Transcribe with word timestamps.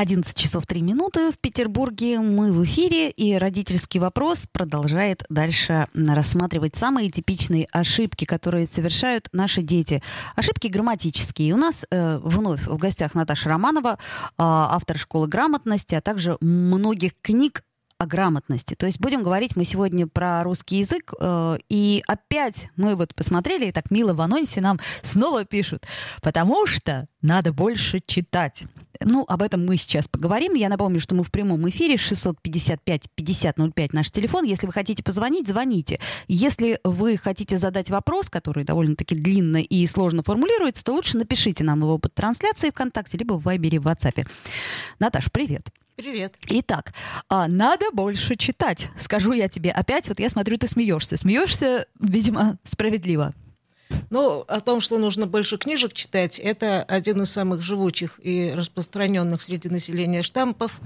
11 0.00 0.34
часов 0.34 0.64
3 0.66 0.80
минуты 0.80 1.30
в 1.30 1.38
Петербурге. 1.38 2.20
Мы 2.20 2.54
в 2.54 2.64
эфире, 2.64 3.10
и 3.10 3.34
родительский 3.34 4.00
вопрос 4.00 4.46
продолжает 4.50 5.24
дальше 5.28 5.88
рассматривать 5.92 6.74
самые 6.74 7.10
типичные 7.10 7.66
ошибки, 7.70 8.24
которые 8.24 8.66
совершают 8.66 9.28
наши 9.34 9.60
дети. 9.60 10.02
Ошибки 10.36 10.68
грамматические. 10.68 11.52
У 11.52 11.58
нас 11.58 11.84
э, 11.90 12.16
вновь 12.16 12.66
в 12.66 12.78
гостях 12.78 13.14
Наташа 13.14 13.50
Романова, 13.50 13.92
э, 13.92 13.96
автор 14.38 14.96
школы 14.96 15.28
грамотности, 15.28 15.94
а 15.94 16.00
также 16.00 16.38
многих 16.40 17.12
книг 17.20 17.62
о 18.00 18.06
грамотности. 18.06 18.74
То 18.74 18.86
есть 18.86 18.98
будем 18.98 19.22
говорить 19.22 19.56
мы 19.56 19.64
сегодня 19.64 20.06
про 20.06 20.42
русский 20.42 20.78
язык. 20.78 21.12
Э, 21.20 21.58
и 21.68 22.02
опять 22.06 22.70
мы 22.76 22.96
вот 22.96 23.14
посмотрели, 23.14 23.66
и 23.66 23.72
так 23.72 23.90
мило 23.90 24.14
в 24.14 24.22
анонсе 24.22 24.62
нам 24.62 24.80
снова 25.02 25.44
пишут, 25.44 25.86
потому 26.22 26.66
что 26.66 27.06
надо 27.20 27.52
больше 27.52 28.00
читать. 28.04 28.64
Ну, 29.02 29.26
об 29.28 29.42
этом 29.42 29.66
мы 29.66 29.76
сейчас 29.76 30.08
поговорим. 30.08 30.54
Я 30.54 30.70
напомню, 30.70 30.98
что 30.98 31.14
мы 31.14 31.24
в 31.24 31.30
прямом 31.30 31.68
эфире 31.68 31.96
655-5005 31.96 33.88
наш 33.92 34.10
телефон. 34.10 34.44
Если 34.44 34.66
вы 34.66 34.72
хотите 34.72 35.02
позвонить, 35.02 35.46
звоните. 35.46 36.00
Если 36.26 36.80
вы 36.82 37.18
хотите 37.18 37.58
задать 37.58 37.90
вопрос, 37.90 38.30
который 38.30 38.64
довольно-таки 38.64 39.14
длинно 39.14 39.58
и 39.58 39.86
сложно 39.86 40.22
формулируется, 40.22 40.82
то 40.84 40.92
лучше 40.92 41.18
напишите 41.18 41.64
нам 41.64 41.80
его 41.80 41.98
под 41.98 42.14
трансляцией 42.14 42.72
ВКонтакте, 42.72 43.18
либо 43.18 43.34
в 43.34 43.42
Вайбере, 43.42 43.78
в 43.78 43.86
WhatsApp. 43.86 44.26
Наташ, 44.98 45.30
привет. 45.30 45.70
Привет. 46.00 46.38
Итак, 46.48 46.94
а, 47.28 47.46
надо 47.46 47.90
больше 47.92 48.34
читать. 48.34 48.88
Скажу 48.98 49.32
я 49.32 49.50
тебе 49.50 49.70
опять, 49.70 50.08
вот 50.08 50.18
я 50.18 50.30
смотрю, 50.30 50.56
ты 50.56 50.66
смеешься. 50.66 51.18
Смеешься, 51.18 51.84
видимо, 52.00 52.56
справедливо. 52.64 53.34
Ну, 54.08 54.42
о 54.48 54.60
том, 54.60 54.80
что 54.80 54.96
нужно 54.96 55.26
больше 55.26 55.58
книжек 55.58 55.92
читать, 55.92 56.38
это 56.38 56.84
один 56.84 57.20
из 57.20 57.30
самых 57.30 57.60
живучих 57.60 58.18
и 58.22 58.50
распространенных 58.56 59.42
среди 59.42 59.68
населения 59.68 60.22
штампов. 60.22 60.80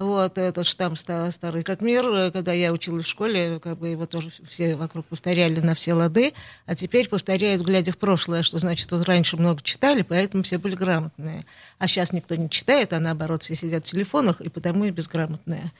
Вот 0.00 0.38
этот 0.38 0.66
штамп 0.66 0.96
старый 0.96 1.62
как 1.62 1.82
мир, 1.82 2.30
когда 2.32 2.54
я 2.54 2.72
училась 2.72 3.04
в 3.04 3.08
школе, 3.08 3.60
как 3.60 3.76
бы 3.76 3.88
его 3.88 4.06
тоже 4.06 4.32
все 4.48 4.74
вокруг 4.74 5.04
повторяли 5.04 5.60
на 5.60 5.74
все 5.74 5.92
лады, 5.92 6.32
а 6.64 6.74
теперь 6.74 7.06
повторяют, 7.06 7.60
глядя 7.60 7.92
в 7.92 7.98
прошлое, 7.98 8.40
что 8.40 8.56
значит, 8.56 8.90
вот 8.90 9.04
раньше 9.04 9.36
много 9.36 9.60
читали, 9.62 10.00
поэтому 10.00 10.42
все 10.42 10.56
были 10.56 10.74
грамотные. 10.74 11.44
А 11.78 11.86
сейчас 11.86 12.14
никто 12.14 12.34
не 12.34 12.48
читает, 12.48 12.94
а 12.94 12.98
наоборот, 12.98 13.42
все 13.42 13.54
сидят 13.54 13.84
в 13.84 13.90
телефонах, 13.90 14.40
и 14.40 14.48
потому 14.48 14.86
и 14.86 14.90
безграмотные. 14.90 15.70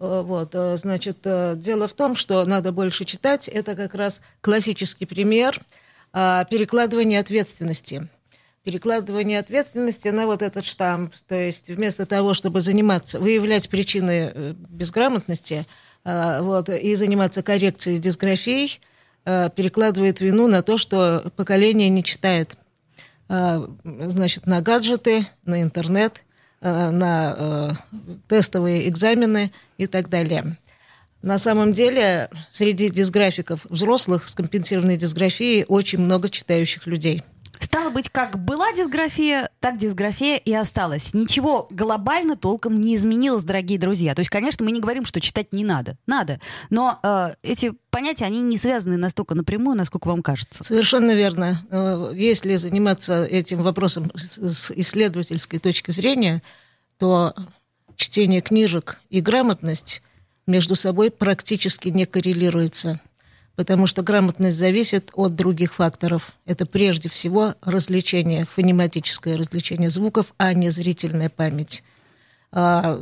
Э, 0.00 0.22
вот, 0.24 0.52
э, 0.52 0.76
значит, 0.76 1.18
э, 1.22 1.54
дело 1.56 1.86
в 1.86 1.94
том, 1.94 2.16
что 2.16 2.44
надо 2.44 2.72
больше 2.72 3.04
читать. 3.04 3.46
Это 3.46 3.76
как 3.76 3.94
раз 3.94 4.20
классический 4.40 5.06
пример 5.06 5.60
перекладывания 6.12 7.20
ответственности 7.20 8.08
перекладывание 8.64 9.38
ответственности 9.38 10.08
на 10.08 10.26
вот 10.26 10.42
этот 10.42 10.64
штамп. 10.64 11.14
То 11.26 11.34
есть 11.34 11.70
вместо 11.70 12.06
того, 12.06 12.34
чтобы 12.34 12.60
заниматься, 12.60 13.18
выявлять 13.18 13.68
причины 13.68 14.32
э, 14.32 14.54
безграмотности 14.68 15.66
э, 16.04 16.40
вот, 16.42 16.68
и 16.68 16.94
заниматься 16.94 17.42
коррекцией 17.42 17.98
дисграфий, 17.98 18.80
э, 19.24 19.48
перекладывает 19.54 20.20
вину 20.20 20.46
на 20.46 20.62
то, 20.62 20.76
что 20.78 21.32
поколение 21.36 21.88
не 21.88 22.04
читает. 22.04 22.56
Значит, 23.84 24.46
на 24.46 24.60
гаджеты, 24.60 25.24
на 25.44 25.62
интернет, 25.62 26.24
на 26.60 27.78
тестовые 28.26 28.88
экзамены 28.88 29.52
и 29.78 29.86
так 29.86 30.08
далее. 30.08 30.56
На 31.22 31.38
самом 31.38 31.70
деле, 31.70 32.28
среди 32.50 32.88
дисграфиков 32.88 33.66
взрослых 33.66 34.26
с 34.26 34.34
компенсированной 34.34 34.96
дисграфией 34.96 35.64
очень 35.68 36.00
много 36.00 36.28
читающих 36.28 36.88
людей– 36.88 37.22
Стало 37.60 37.90
быть, 37.90 38.08
как 38.08 38.38
была 38.38 38.72
дисграфия, 38.72 39.50
так 39.60 39.78
дисграфия 39.78 40.36
и 40.36 40.52
осталась. 40.52 41.14
Ничего 41.14 41.68
глобально 41.70 42.36
толком 42.36 42.80
не 42.80 42.96
изменилось, 42.96 43.44
дорогие 43.44 43.78
друзья. 43.78 44.14
То 44.14 44.20
есть, 44.20 44.30
конечно, 44.30 44.64
мы 44.64 44.72
не 44.72 44.80
говорим, 44.80 45.04
что 45.04 45.20
читать 45.20 45.52
не 45.52 45.62
надо. 45.62 45.96
Надо. 46.06 46.40
Но 46.70 46.98
э, 47.02 47.34
эти 47.42 47.72
понятия, 47.90 48.24
они 48.24 48.40
не 48.40 48.56
связаны 48.56 48.96
настолько 48.96 49.34
напрямую, 49.34 49.76
насколько 49.76 50.08
вам 50.08 50.22
кажется. 50.22 50.64
Совершенно 50.64 51.14
верно. 51.14 51.62
Э, 51.70 52.12
если 52.14 52.56
заниматься 52.56 53.24
этим 53.24 53.62
вопросом 53.62 54.10
с 54.14 54.70
исследовательской 54.70 55.58
точки 55.58 55.90
зрения, 55.90 56.42
то 56.98 57.34
чтение 57.96 58.40
книжек 58.40 58.98
и 59.10 59.20
грамотность 59.20 60.02
между 60.46 60.74
собой 60.74 61.10
практически 61.10 61.88
не 61.88 62.06
коррелируются 62.06 63.00
потому 63.60 63.86
что 63.86 64.00
грамотность 64.00 64.56
зависит 64.56 65.10
от 65.12 65.34
других 65.34 65.74
факторов. 65.74 66.32
Это 66.46 66.64
прежде 66.64 67.10
всего 67.10 67.56
развлечение, 67.60 68.46
фонематическое 68.46 69.36
развлечение 69.36 69.90
звуков, 69.90 70.32
а 70.38 70.54
не 70.54 70.70
зрительная 70.70 71.28
память. 71.28 71.82
А, 72.52 72.98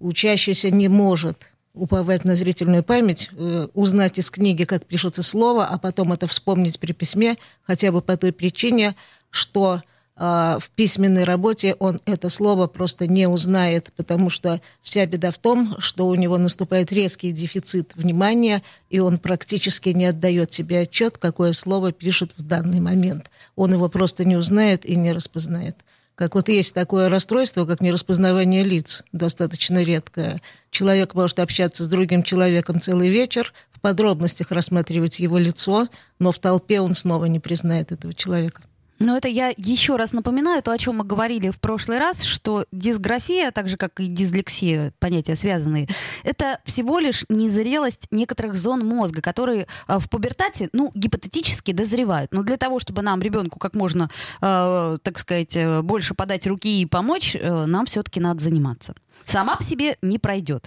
учащийся 0.00 0.72
не 0.72 0.88
может 0.88 1.52
уповать 1.74 2.24
на 2.24 2.34
зрительную 2.34 2.82
память, 2.82 3.30
э, 3.36 3.68
узнать 3.72 4.18
из 4.18 4.32
книги, 4.32 4.64
как 4.64 4.84
пишется 4.84 5.22
слово, 5.22 5.64
а 5.66 5.78
потом 5.78 6.12
это 6.12 6.26
вспомнить 6.26 6.80
при 6.80 6.90
письме, 6.90 7.36
хотя 7.62 7.92
бы 7.92 8.02
по 8.02 8.16
той 8.16 8.32
причине, 8.32 8.96
что 9.30 9.80
в 10.20 10.62
письменной 10.76 11.24
работе 11.24 11.74
он 11.78 11.98
это 12.04 12.28
слово 12.28 12.66
просто 12.66 13.06
не 13.06 13.26
узнает, 13.26 13.90
потому 13.96 14.28
что 14.28 14.60
вся 14.82 15.06
беда 15.06 15.30
в 15.30 15.38
том, 15.38 15.76
что 15.78 16.06
у 16.08 16.14
него 16.14 16.36
наступает 16.36 16.92
резкий 16.92 17.30
дефицит 17.30 17.92
внимания, 17.94 18.62
и 18.90 18.98
он 18.98 19.16
практически 19.16 19.88
не 19.88 20.04
отдает 20.04 20.52
себе 20.52 20.80
отчет, 20.80 21.16
какое 21.16 21.52
слово 21.52 21.92
пишет 21.92 22.32
в 22.36 22.42
данный 22.42 22.80
момент. 22.80 23.30
Он 23.56 23.72
его 23.72 23.88
просто 23.88 24.26
не 24.26 24.36
узнает 24.36 24.84
и 24.84 24.94
не 24.94 25.14
распознает. 25.14 25.76
Как 26.16 26.34
вот 26.34 26.50
есть 26.50 26.74
такое 26.74 27.08
расстройство, 27.08 27.64
как 27.64 27.80
нераспознавание 27.80 28.62
лиц, 28.62 29.04
достаточно 29.12 29.82
редкое. 29.82 30.42
Человек 30.70 31.14
может 31.14 31.38
общаться 31.38 31.82
с 31.82 31.88
другим 31.88 32.24
человеком 32.24 32.78
целый 32.78 33.08
вечер, 33.08 33.54
в 33.72 33.80
подробностях 33.80 34.50
рассматривать 34.50 35.18
его 35.18 35.38
лицо, 35.38 35.88
но 36.18 36.30
в 36.30 36.38
толпе 36.38 36.82
он 36.82 36.94
снова 36.94 37.24
не 37.24 37.40
признает 37.40 37.90
этого 37.90 38.12
человека. 38.12 38.60
Но 39.00 39.16
это 39.16 39.28
я 39.28 39.52
еще 39.56 39.96
раз 39.96 40.12
напоминаю 40.12 40.62
то, 40.62 40.70
о 40.72 40.78
чем 40.78 40.98
мы 40.98 41.04
говорили 41.04 41.48
в 41.48 41.58
прошлый 41.58 41.98
раз, 41.98 42.22
что 42.22 42.66
дисграфия, 42.70 43.50
так 43.50 43.66
же 43.68 43.78
как 43.78 43.98
и 43.98 44.06
дислексия, 44.06 44.92
понятия 44.98 45.36
связанные, 45.36 45.88
это 46.22 46.60
всего 46.66 46.98
лишь 46.98 47.24
незрелость 47.30 48.06
некоторых 48.10 48.56
зон 48.56 48.86
мозга, 48.86 49.22
которые 49.22 49.66
э, 49.88 49.98
в 49.98 50.10
пубертате, 50.10 50.68
ну, 50.74 50.90
гипотетически 50.94 51.72
дозревают. 51.72 52.34
Но 52.34 52.42
для 52.42 52.58
того, 52.58 52.78
чтобы 52.78 53.00
нам, 53.00 53.22
ребенку, 53.22 53.58
как 53.58 53.74
можно, 53.74 54.10
э, 54.42 54.98
так 55.02 55.18
сказать, 55.18 55.56
э, 55.56 55.80
больше 55.80 56.12
подать 56.12 56.46
руки 56.46 56.82
и 56.82 56.84
помочь, 56.84 57.34
э, 57.34 57.64
нам 57.64 57.86
все-таки 57.86 58.20
надо 58.20 58.44
заниматься. 58.44 58.94
Сама 59.24 59.56
по 59.56 59.62
себе 59.62 59.96
не 60.02 60.18
пройдет. 60.18 60.66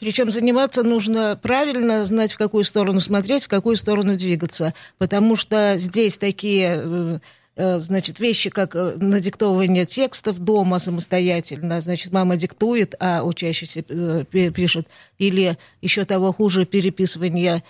Причем 0.00 0.32
заниматься 0.32 0.82
нужно 0.82 1.38
правильно, 1.40 2.04
знать, 2.04 2.32
в 2.32 2.38
какую 2.38 2.64
сторону 2.64 2.98
смотреть, 3.00 3.44
в 3.44 3.48
какую 3.48 3.76
сторону 3.76 4.16
двигаться. 4.16 4.74
Потому 4.98 5.36
что 5.36 5.76
здесь 5.76 6.18
такие 6.18 6.82
Э, 6.84 7.18
значит, 7.58 8.20
вещи, 8.20 8.50
как 8.50 8.76
э, 8.76 8.96
надиктовывание 8.96 9.84
текстов 9.84 10.38
дома 10.38 10.78
самостоятельно, 10.78 11.80
значит, 11.80 12.12
мама 12.12 12.36
диктует, 12.36 12.94
а 13.00 13.22
учащийся 13.24 13.84
э, 13.88 14.24
пишет, 14.30 14.86
или 15.18 15.58
еще 15.82 16.04
того 16.04 16.32
хуже, 16.32 16.64
переписывание 16.64 17.62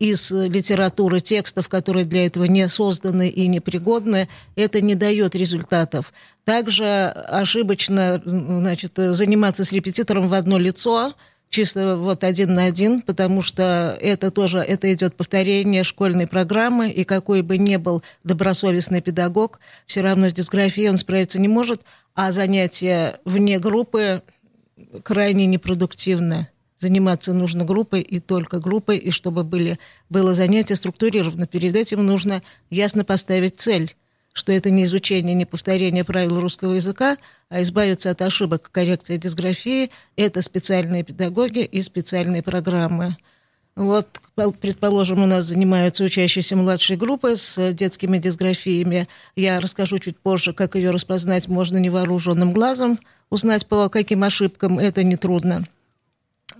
из 0.00 0.32
литературы 0.32 1.20
текстов, 1.20 1.68
которые 1.68 2.04
для 2.04 2.26
этого 2.26 2.46
не 2.46 2.66
созданы 2.66 3.28
и 3.28 3.46
непригодны, 3.46 4.28
это 4.56 4.80
не 4.80 4.96
дает 4.96 5.36
результатов. 5.36 6.12
Также 6.44 6.84
ошибочно 6.84 8.20
значит, 8.24 8.94
заниматься 8.96 9.64
с 9.64 9.70
репетитором 9.70 10.26
в 10.26 10.34
одно 10.34 10.58
лицо– 10.58 11.14
чисто 11.52 11.96
вот 11.98 12.24
один 12.24 12.54
на 12.54 12.64
один, 12.64 13.02
потому 13.02 13.42
что 13.42 13.96
это 14.00 14.30
тоже, 14.30 14.58
это 14.58 14.92
идет 14.92 15.14
повторение 15.14 15.84
школьной 15.84 16.26
программы, 16.26 16.90
и 16.90 17.04
какой 17.04 17.42
бы 17.42 17.58
ни 17.58 17.76
был 17.76 18.02
добросовестный 18.24 19.02
педагог, 19.02 19.60
все 19.86 20.00
равно 20.00 20.30
с 20.30 20.32
дисграфией 20.32 20.88
он 20.88 20.96
справиться 20.96 21.38
не 21.38 21.48
может, 21.48 21.82
а 22.14 22.32
занятия 22.32 23.20
вне 23.24 23.58
группы 23.58 24.22
крайне 25.02 25.46
непродуктивны. 25.46 26.48
Заниматься 26.78 27.32
нужно 27.34 27.64
группой 27.64 28.00
и 28.00 28.18
только 28.18 28.58
группой, 28.58 28.96
и 28.96 29.10
чтобы 29.10 29.44
были, 29.44 29.78
было 30.08 30.34
занятие 30.34 30.74
структурировано. 30.74 31.46
Перед 31.46 31.76
этим 31.76 32.04
нужно 32.04 32.42
ясно 32.70 33.04
поставить 33.04 33.60
цель 33.60 33.94
что 34.32 34.52
это 34.52 34.70
не 34.70 34.84
изучение, 34.84 35.34
не 35.34 35.44
повторение 35.44 36.04
правил 36.04 36.40
русского 36.40 36.74
языка, 36.74 37.18
а 37.48 37.62
избавиться 37.62 38.10
от 38.10 38.22
ошибок 38.22 38.70
коррекции 38.70 39.16
дисграфии– 39.16 39.90
это 40.16 40.42
специальные 40.42 41.02
педагоги 41.02 41.60
и 41.60 41.82
специальные 41.82 42.42
программы. 42.42 43.16
Вот, 43.74 44.20
предположим, 44.60 45.22
у 45.22 45.26
нас 45.26 45.44
занимаются 45.44 46.04
учащиеся 46.04 46.56
младшей 46.56 46.96
группы 46.96 47.36
с 47.36 47.72
детскими 47.72 48.18
дисграфиями. 48.18 49.08
Я 49.34 49.60
расскажу 49.60 49.98
чуть 49.98 50.18
позже, 50.18 50.52
как 50.52 50.74
ее 50.74 50.90
распознать 50.90 51.48
можно 51.48 51.78
невооруженным 51.78 52.52
глазом, 52.52 52.98
узнать 53.30 53.66
по 53.66 53.88
каким 53.88 54.24
ошибкам, 54.24 54.78
это 54.78 55.02
нетрудно. 55.02 55.64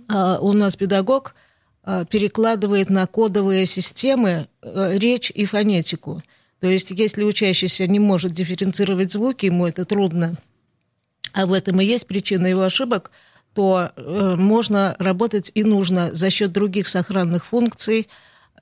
А 0.07 0.39
у 0.39 0.53
нас 0.53 0.75
педагог 0.75 1.35
а, 1.83 2.03
перекладывает 2.05 2.89
на 2.89 3.05
кодовые 3.05 3.67
системы 3.67 4.47
а, 4.61 4.91
речь 4.93 5.31
и 5.31 5.45
фонетику. 5.45 6.23
То 6.63 6.69
есть, 6.69 6.91
если 6.91 7.25
учащийся 7.25 7.85
не 7.87 7.99
может 7.99 8.31
дифференцировать 8.31 9.11
звуки, 9.11 9.47
ему 9.47 9.67
это 9.67 9.83
трудно, 9.83 10.37
а 11.33 11.45
в 11.45 11.51
этом 11.51 11.81
и 11.81 11.85
есть 11.85 12.07
причина 12.07 12.47
его 12.47 12.61
ошибок– 12.61 13.11
то 13.53 13.91
э, 13.95 14.35
можно 14.37 14.95
работать 14.99 15.51
и 15.53 15.63
нужно 15.63 16.13
за 16.13 16.29
счет 16.29 16.51
других 16.51 16.87
сохранных 16.87 17.45
функций, 17.45 18.07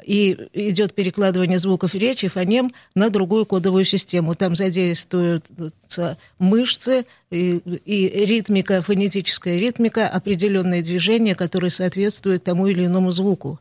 и 0.04 0.36
идет 0.54 0.96
перекладывание 0.96 1.60
звуков 1.60 1.94
речи, 1.94 2.28
фонем 2.28 2.74
на 2.96 3.12
другую 3.12 3.46
кодовую 3.46 3.86
систему. 3.86 4.34
Там 4.34 4.56
задействуются 4.56 6.18
мышцы 6.40 7.06
и, 7.30 7.58
и 7.86 8.26
ритмика, 8.26 8.82
фонетическая 8.82 9.60
ритмика, 9.60 10.08
определенные 10.08 10.82
движения, 10.82 11.36
которые 11.36 11.70
соответствуют 11.70 12.44
тому 12.44 12.66
или 12.66 12.88
иному 12.88 13.12
звуку. 13.12 13.60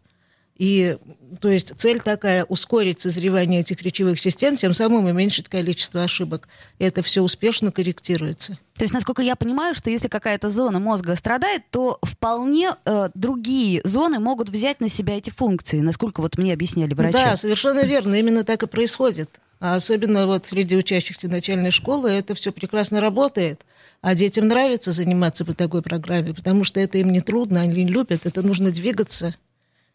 И 0.61 0.99
то 1.41 1.49
есть 1.49 1.73
цель 1.79 2.01
такая– 2.01 2.45
ускорить 2.49 3.01
созревание 3.01 3.61
этих 3.61 3.81
речевых 3.81 4.21
систем, 4.21 4.59
тем 4.59 4.75
самым 4.75 5.07
уменьшить 5.07 5.49
количество 5.49 6.03
ошибок. 6.03 6.49
И 6.79 6.85
это 6.85 7.01
все 7.01 7.23
успешно 7.23 7.73
корректируется. 7.73 8.59
То 8.77 8.85
есть, 8.85 8.93
насколько 8.93 9.23
я 9.23 9.37
понимаю, 9.37 9.75
что 9.75 9.89
если 9.89 10.09
какая-то 10.09 10.51
зона 10.51 10.79
мозга 10.79 11.17
страдает, 11.17 11.63
то 11.71 11.99
вполне 12.03 12.73
э, 12.85 13.09
другие 13.15 13.81
зоны 13.85 14.19
могут 14.19 14.51
взять 14.51 14.83
на 14.83 14.91
себя 14.91 15.17
эти 15.17 15.31
функции, 15.31 15.81
насколько 15.81 16.21
вот 16.21 16.37
мне 16.37 16.53
объясняли 16.53 16.93
врачи. 16.93 17.15
Да, 17.15 17.37
совершенно 17.37 17.81
верно. 17.81 18.17
Именно 18.17 18.45
так 18.45 18.63
и 18.63 18.67
происходит. 18.67 19.31
А 19.61 19.77
особенно 19.77 20.27
вот 20.27 20.45
среди 20.45 20.77
учащихся 20.77 21.29
начальной 21.29 21.71
школы 21.71 22.11
это 22.11 22.35
все 22.35 22.53
прекрасно 22.53 23.01
работает. 23.01 23.65
А 24.03 24.15
детям 24.15 24.49
нравится 24.49 24.93
заниматься 24.93 25.47
по 25.47 25.55
такой 25.55 25.81
программе, 25.81 26.35
потому 26.35 26.65
что 26.65 26.81
это 26.81 26.99
им 26.99 27.13
не 27.13 27.23
трудно, 27.23 27.63
они 27.63 27.87
любят, 27.87 28.27
это 28.27 28.43
нужно 28.43 28.71
двигаться– 28.71 29.35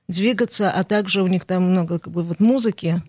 двигаться, 0.08 0.72
а 0.72 0.84
также 0.84 1.24
у 1.24 1.28
них 1.28 1.46
там 1.46 1.64
много 1.64 2.00
как 2.00 2.14
бы 2.14 2.24
вот 2.24 2.40
музыки, 2.40 3.02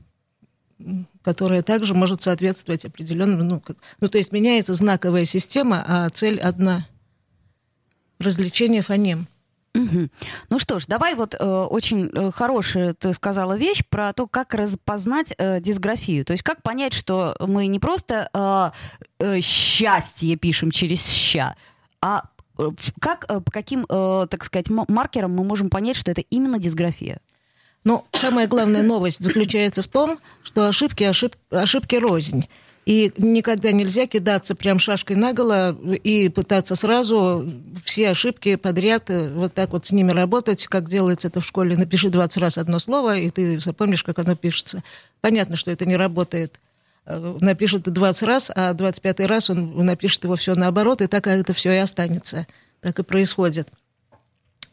которая 1.22 1.62
также 1.62 1.94
может 1.94 2.20
соответствовать 2.20 2.84
определенным, 2.84 3.46
ну, 3.46 3.60
как, 3.60 3.76
ну, 4.00 4.08
то 4.08 4.18
есть 4.18 4.32
меняется 4.32 4.74
знаковая 4.74 5.24
система, 5.24 5.84
а 5.86 6.08
цель 6.10 6.40
одна– 6.40 6.86
развлечение 8.18 8.82
фонем. 8.82 9.26
Угу. 9.74 10.08
Ну 10.48 10.58
что 10.58 10.78
ж, 10.78 10.86
давай 10.86 11.14
вот 11.14 11.34
э, 11.34 11.44
очень 11.44 12.10
э, 12.12 12.30
хорошая 12.30 12.94
ты 12.94 13.12
сказала 13.12 13.58
вещь 13.58 13.82
про 13.88 14.14
то, 14.14 14.26
как 14.26 14.54
распознать 14.54 15.34
э, 15.36 15.60
дисграфию. 15.60 16.24
То 16.24 16.32
есть 16.32 16.42
как 16.42 16.62
понять, 16.62 16.94
что 16.94 17.36
мы 17.40 17.66
не 17.66 17.78
просто 17.78 18.30
э, 18.32 18.70
э, 19.18 19.40
счастье 19.42 20.36
пишем 20.36 20.70
через 20.70 21.06
ща, 21.06 21.56
а 22.00 22.22
как, 23.00 23.24
э, 23.28 23.40
по 23.40 23.50
каким, 23.50 23.86
э, 23.88 24.26
так 24.30 24.44
сказать, 24.44 24.70
маркерам 24.70 25.32
мы 25.32 25.44
можем 25.44 25.70
понять, 25.70 25.96
что 25.96 26.10
это 26.10 26.22
именно 26.22 26.58
дисграфия? 26.58 27.20
Ну, 27.84 28.04
самая 28.12 28.48
главная 28.48 28.82
новость 28.82 29.22
заключается 29.22 29.82
в 29.82 29.88
том, 29.88 30.18
что 30.42 30.66
ошибки, 30.66 31.04
ошиб, 31.04 31.36
ошибки 31.50 31.96
рознь. 31.96 32.48
И 32.84 33.12
никогда 33.16 33.72
нельзя 33.72 34.06
кидаться 34.06 34.54
прям 34.54 34.78
шашкой 34.78 35.16
наголо 35.16 35.76
и 36.04 36.28
пытаться 36.28 36.76
сразу 36.76 37.44
все 37.84 38.10
ошибки 38.10 38.54
подряд 38.54 39.10
вот 39.34 39.54
так 39.54 39.70
вот 39.70 39.86
с 39.86 39.92
ними 39.92 40.12
работать, 40.12 40.66
как 40.68 40.88
делается 40.88 41.26
это 41.26 41.40
в 41.40 41.46
школе. 41.46 41.76
Напиши 41.76 42.10
20 42.10 42.38
раз 42.38 42.58
одно 42.58 42.78
слово, 42.78 43.18
и 43.18 43.28
ты 43.30 43.58
запомнишь, 43.58 44.04
как 44.04 44.20
оно 44.20 44.36
пишется. 44.36 44.84
Понятно, 45.20 45.56
что 45.56 45.72
это 45.72 45.84
не 45.84 45.96
работает. 45.96 46.60
Э, 47.06 47.36
напишет 47.40 47.82
20 47.84 48.22
раз, 48.24 48.50
а 48.54 48.72
25 48.72 49.20
раз 49.20 49.48
он 49.48 49.84
напишет 49.84 50.24
его 50.24 50.36
все 50.36 50.54
наоборот, 50.54 51.00
и 51.02 51.06
так 51.06 51.26
это 51.26 51.52
все 51.52 51.72
и 51.72 51.76
останется. 51.76 52.46
Так 52.80 52.98
и 52.98 53.02
происходит. 53.02 53.68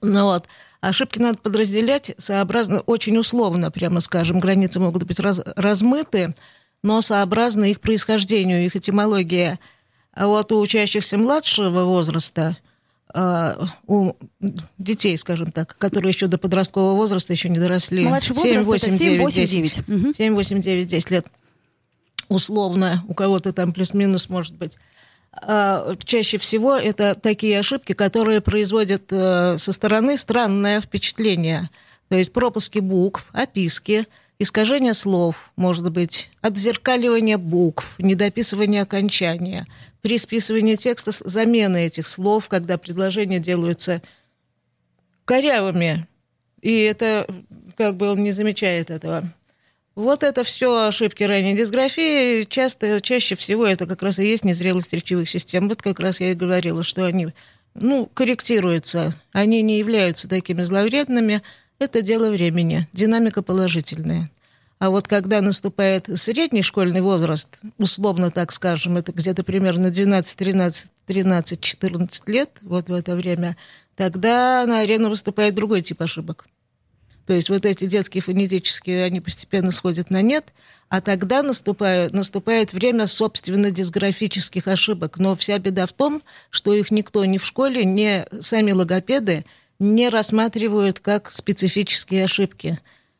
Ну 0.01 0.25
вот. 0.25 0.47
Ошибки 0.81 1.19
надо 1.19 1.37
подразделять 1.37 2.13
сообразно, 2.17 2.81
очень 2.81 3.17
условно, 3.17 3.71
прямо 3.71 4.01
скажем. 4.01 4.39
Границы 4.39 4.79
могут 4.79 5.03
быть 5.03 5.19
раз, 5.19 5.41
размыты, 5.55 6.35
но 6.81 7.01
сообразно 7.01 7.65
их 7.65 7.79
происхождению, 7.79 8.65
их 8.65 8.75
этимологии. 8.75 9.57
А 10.13 10.27
вот 10.27 10.51
у 10.51 10.59
учащихся 10.59 11.17
младшего 11.17 11.85
возраста, 11.85 12.57
э, 13.13 13.65
у 13.87 14.13
детей, 14.77 15.17
скажем 15.17 15.51
так, 15.51 15.77
которые 15.77 16.09
еще 16.09 16.27
до 16.27 16.37
подросткового 16.37 16.95
возраста 16.95 17.31
еще 17.31 17.47
не 17.47 17.59
доросли. 17.59 18.05
Младший 18.05 18.35
возраст 18.35 18.53
7, 18.53 18.63
8, 18.63 18.89
7, 18.89 18.97
9, 18.97 19.21
8, 19.21 19.45
9. 19.45 19.85
10. 19.85 20.17
7, 20.17 20.33
8, 20.33 20.61
9, 20.61 20.87
10 20.87 21.11
лет 21.11 21.27
условно, 22.29 23.03
у 23.07 23.13
кого-то 23.13 23.53
там 23.53 23.73
плюс-минус 23.73 24.29
может 24.29 24.55
быть. 24.55 24.77
А, 25.31 25.95
чаще 26.03 26.37
всего 26.37 26.75
это 26.75 27.15
такие 27.15 27.59
ошибки, 27.59 27.93
которые 27.93 28.41
производят 28.41 29.11
э, 29.11 29.57
со 29.57 29.71
стороны 29.71 30.17
странное 30.17 30.79
впечатление. 30.79 31.69
То 32.09 32.17
есть 32.17 32.31
пропуски 32.31 32.79
букв, 32.79 33.29
описки, 33.33 34.05
искажение 34.37 34.93
слов, 34.93 35.51
может 35.55 35.91
быть, 35.91 36.29
отзеркаливание 36.41 37.37
букв, 37.37 37.95
недописывание 37.97 38.83
окончания, 38.83 39.65
при 40.01 40.17
списывании 40.17 40.75
текста 40.75 41.11
замены 41.11 41.85
этих 41.85 42.07
слов, 42.07 42.47
когда 42.47 42.77
предложения 42.77 43.39
делаются 43.39 44.01
корявыми. 45.25 46.07
И 46.61 46.81
это 46.81 47.25
как 47.77 47.97
бы 47.97 48.11
он 48.11 48.23
не 48.23 48.31
замечает 48.31 48.91
этого. 48.91 49.23
Вот 49.95 50.23
это 50.23 50.43
все 50.43 50.87
ошибки 50.87 51.23
ранней 51.23 51.55
дисграфии. 51.55 52.43
Часто, 52.43 52.99
чаще 52.99 53.35
всего 53.35 53.65
это 53.65 53.85
как 53.85 54.01
раз 54.01 54.17
и 54.17 54.25
есть 54.27 54.43
незрелость 54.43 54.93
речевых 54.93 55.29
систем. 55.29 55.69
Вот 55.69 55.81
как 55.81 55.99
раз 55.99 56.19
я 56.19 56.31
и 56.31 56.35
говорила, 56.35 56.83
что 56.83 57.05
они 57.05 57.27
ну, 57.75 58.09
корректируются. 58.13 59.13
Они 59.31 59.61
не 59.61 59.77
являются 59.77 60.27
такими 60.27 60.63
зловредными. 60.63 61.43
Это 61.77 62.01
дело 62.01 62.31
времени. 62.31 62.87
Динамика 62.91 63.43
положительная. 63.43 64.29
А 64.79 64.89
вот 64.89 65.07
когда 65.07 65.41
наступает 65.41 66.09
средний 66.15 66.63
школьный 66.63 67.01
возраст, 67.01 67.59
условно 67.77 68.31
так 68.31 68.51
скажем, 68.51 68.97
это 68.97 69.11
где-то 69.11 69.43
примерно 69.43 69.91
12, 69.91 70.37
13, 70.37 70.91
13, 71.05 71.61
14 71.61 72.27
лет, 72.29 72.49
вот 72.61 72.89
в 72.89 72.93
это 72.93 73.15
время, 73.15 73.55
тогда 73.95 74.65
на 74.65 74.79
арену 74.79 75.09
выступает 75.09 75.55
другой 75.55 75.81
тип 75.81 76.01
ошибок. 76.01 76.45
То 77.25 77.33
есть 77.33 77.49
вот 77.49 77.65
эти 77.65 77.85
детские 77.85 78.21
фонетические, 78.21 79.05
они 79.05 79.21
постепенно 79.21 79.71
сходят 79.71 80.09
на 80.09 80.21
нет, 80.21 80.53
а 80.89 80.99
тогда 80.99 81.41
наступает, 81.41 82.13
наступает 82.13 82.73
время, 82.73 83.07
собственно, 83.07 83.71
дисграфических 83.71 84.67
ошибок. 84.67 85.17
Но 85.17 85.35
вся 85.35 85.57
беда 85.57 85.85
в 85.85 85.93
том, 85.93 86.21
что 86.49 86.73
их 86.73 86.91
никто 86.91 87.23
ни 87.23 87.37
в 87.37 87.45
школе, 87.45 87.85
ни 87.85 88.25
сами 88.41 88.71
логопеды 88.71 89.45
не 89.79 90.09
рассматривают 90.09 90.99
как 90.99 91.33
специфические 91.33 92.25
ошибки. 92.25 92.79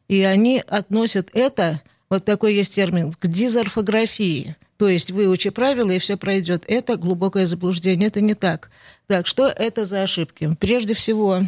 И 0.10 0.22
они 0.22 0.64
относят 0.68 1.30
это, 1.34 1.82
вот 2.10 2.26
такой 2.26 2.56
есть 2.56 2.76
термин, 2.76 3.14
к 3.14 3.26
дизорфографии. 3.26 4.58
То 4.78 4.90
есть 4.90 5.12
выучи 5.12 5.50
правила, 5.50 5.92
и 5.92 6.00
все 6.00 6.18
пройдет. 6.18 6.66
Это 6.68 6.98
глубокое 6.98 7.46
заблуждение, 7.46 8.10
это 8.10 8.20
не 8.22 8.34
так. 8.34 8.70
Так, 9.08 9.28
что 9.28 9.48
это 9.48 9.86
за 9.86 10.04
ошибки? 10.04 10.56
Прежде 10.60 10.94
всего, 10.94 11.40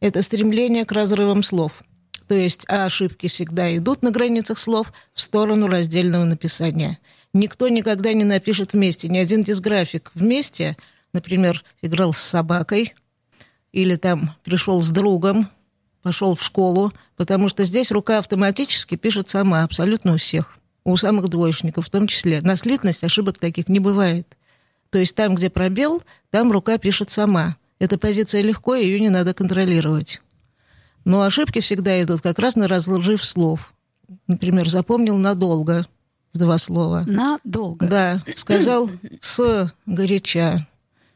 это 0.00 0.22
стремление 0.22 0.86
к 0.86 0.92
разрывам 0.92 1.42
слов– 1.42 1.82
то 2.30 2.36
есть 2.36 2.64
ошибки 2.68 3.26
всегда 3.26 3.76
идут 3.76 4.02
на 4.02 4.12
границах 4.12 4.60
слов 4.60 4.92
в 5.14 5.20
сторону 5.20 5.66
раздельного 5.66 6.22
написания. 6.22 7.00
Никто 7.32 7.66
никогда 7.66 8.12
не 8.12 8.22
напишет 8.22 8.72
вместе, 8.72 9.08
ни 9.08 9.18
один 9.18 9.42
дисграфик 9.42 10.12
вместе, 10.14 10.76
например, 11.12 11.64
играл 11.82 12.12
с 12.12 12.20
собакой 12.20 12.94
или 13.72 13.96
там 13.96 14.36
пришел 14.44 14.80
с 14.80 14.92
другом, 14.92 15.48
пошел 16.02 16.36
в 16.36 16.42
школу, 16.44 16.92
потому 17.16 17.48
что 17.48 17.64
здесь 17.64 17.90
рука 17.90 18.18
автоматически 18.18 18.94
пишет 18.94 19.28
сама, 19.28 19.64
абсолютно 19.64 20.14
у 20.14 20.16
всех, 20.16 20.56
у 20.84 20.96
самых 20.96 21.30
двоечников 21.30 21.88
в 21.88 21.90
том 21.90 22.06
числе. 22.06 22.40
Наследность 22.42 23.02
ошибок 23.02 23.40
таких 23.40 23.68
не 23.68 23.80
бывает. 23.80 24.38
То 24.90 25.00
есть 25.00 25.16
там, 25.16 25.34
где 25.34 25.50
пробел, 25.50 26.00
там 26.30 26.52
рука 26.52 26.78
пишет 26.78 27.10
сама. 27.10 27.56
Эта 27.80 27.98
позиция 27.98 28.40
легко, 28.40 28.76
ее 28.76 29.00
не 29.00 29.08
надо 29.08 29.34
контролировать. 29.34 30.20
Но 31.04 31.22
ошибки 31.22 31.60
всегда 31.60 32.02
идут 32.02 32.20
как 32.20 32.38
раз 32.38 32.56
на 32.56 32.68
разложив 32.68 33.24
слов. 33.24 33.72
Например, 34.26 34.68
запомнил 34.68 35.16
надолго 35.16 35.86
два 36.32 36.58
слова. 36.58 37.04
Надолго. 37.06 37.86
Да, 37.86 38.22
сказал 38.34 38.90
с 39.20 39.72
горяча. 39.86 40.66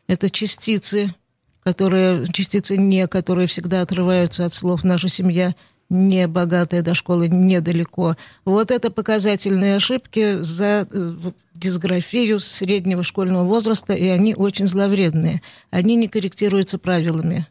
Это 0.06 0.28
частицы, 0.28 1.14
которые, 1.62 2.26
частицы 2.32 2.76
не, 2.76 3.06
которые 3.06 3.46
всегда 3.46 3.82
отрываются 3.82 4.44
от 4.44 4.52
слов 4.52 4.84
«наша 4.84 5.08
семья», 5.08 5.54
не 5.90 6.26
богатая 6.26 6.82
до 6.82 6.94
школы 6.94 7.28
недалеко. 7.28 8.16
Вот 8.44 8.70
это 8.70 8.90
показательные 8.90 9.76
ошибки 9.76 10.42
за 10.42 10.88
э, 10.90 11.14
дисграфию 11.54 12.40
среднего 12.40 13.02
школьного 13.02 13.44
возраста, 13.44 13.92
и 13.92 14.06
они 14.08 14.34
очень 14.34 14.66
зловредные. 14.66 15.42
Они 15.70 15.94
не 15.96 16.08
корректируются 16.08 16.78
правилами. 16.78 17.46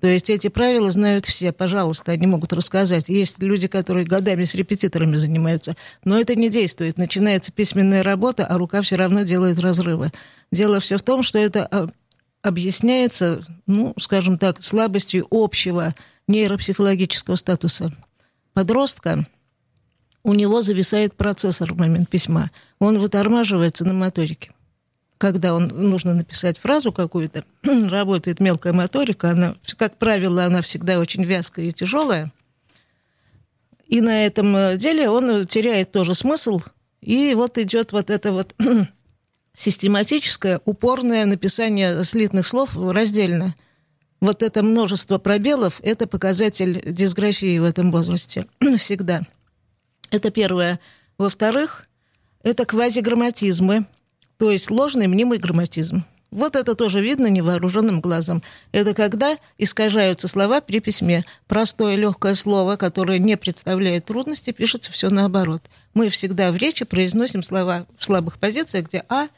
То 0.00 0.06
есть 0.06 0.30
эти 0.30 0.48
правила 0.48 0.90
знают 0.90 1.26
все, 1.26 1.52
пожалуйста, 1.52 2.12
они 2.12 2.26
могут 2.26 2.52
рассказать. 2.52 3.08
Есть 3.08 3.40
люди, 3.40 3.66
которые 3.66 4.06
годами 4.06 4.44
с 4.44 4.54
репетиторами 4.54 5.16
занимаются, 5.16 5.76
но 6.04 6.18
это 6.18 6.36
не 6.36 6.48
действует. 6.48 6.98
Начинается 6.98 7.50
письменная 7.50 8.04
работа, 8.04 8.46
а 8.46 8.56
рука 8.58 8.82
все 8.82 8.96
равно 8.96 9.22
делает 9.22 9.58
разрывы. 9.58 10.12
Дело 10.52 10.78
все 10.78 10.98
в 10.98 11.02
том, 11.02 11.22
что 11.22 11.38
это 11.38 11.66
а, 11.66 11.88
объясняется, 12.42 13.44
ну, 13.66 13.92
скажем 13.98 14.38
так, 14.38 14.62
слабостью 14.62 15.26
общего 15.30 15.94
нейропсихологического 16.28 17.34
статуса 17.34 17.92
подростка. 18.54 19.26
У 20.22 20.34
него 20.34 20.62
зависает 20.62 21.14
процессор 21.14 21.72
в 21.72 21.78
момент 21.78 22.08
письма. 22.08 22.50
Он 22.78 22.98
вытормаживается 22.98 23.84
на 23.84 23.94
моторике 23.94 24.52
когда 25.18 25.54
он 25.54 25.66
нужно 25.66 26.14
написать 26.14 26.58
фразу 26.58 26.92
какую-то, 26.92 27.44
работает 27.62 28.40
мелкая 28.40 28.72
моторика, 28.72 29.30
она, 29.30 29.56
как 29.76 29.98
правило, 29.98 30.44
она 30.44 30.62
всегда 30.62 30.98
очень 30.98 31.24
вязкая 31.24 31.66
и 31.66 31.72
тяжелая. 31.72 32.32
И 33.86 34.00
на 34.00 34.24
этом 34.24 34.54
э, 34.56 34.76
деле 34.76 35.10
он 35.10 35.46
теряет 35.46 35.92
тоже 35.92 36.14
смысл, 36.14 36.60
и 37.00 37.34
вот 37.34 37.58
идет 37.58 37.92
вот 37.92 38.10
это 38.10 38.32
вот 38.32 38.54
систематическое, 39.52 40.60
упорное 40.64 41.26
написание 41.26 42.04
слитных 42.04 42.46
слов 42.46 42.76
раздельно. 42.76 43.56
Вот 44.20 44.42
это 44.42 44.62
множество 44.62 45.18
пробелов– 45.18 45.80
это 45.82 46.06
показатель 46.06 46.82
дисграфии 46.84 47.58
в 47.58 47.64
этом 47.64 47.90
возрасте 47.90 48.46
всегда. 48.76 49.22
Это 50.10 50.30
первое. 50.30 50.80
Во-вторых, 51.18 51.88
это 52.42 52.64
квазиграмматизмы– 52.64 53.86
то 54.38 54.50
есть 54.50 54.70
ложный 54.70 55.08
мнимый 55.08 55.38
грамматизм. 55.38 56.04
Вот 56.30 56.56
это 56.56 56.74
тоже 56.74 57.00
видно 57.00 57.26
невооруженным 57.28 58.00
глазом. 58.00 58.42
Это 58.70 58.92
когда 58.94 59.38
искажаются 59.56 60.28
слова 60.28 60.60
при 60.60 60.80
письме. 60.80 61.24
Простое 61.46 61.96
легкое 61.96 62.34
слово, 62.34 62.76
которое 62.76 63.18
не 63.18 63.36
представляет 63.36 64.04
трудности, 64.04 64.50
пишется 64.50 64.92
все 64.92 65.08
наоборот. 65.08 65.62
Мы 65.94 66.10
всегда 66.10 66.52
в 66.52 66.56
речи 66.56 66.84
произносим 66.84 67.42
слова 67.42 67.86
в 67.98 68.04
слабых 68.04 68.38
позициях, 68.38 68.86
где 68.86 69.04
А 69.08 69.28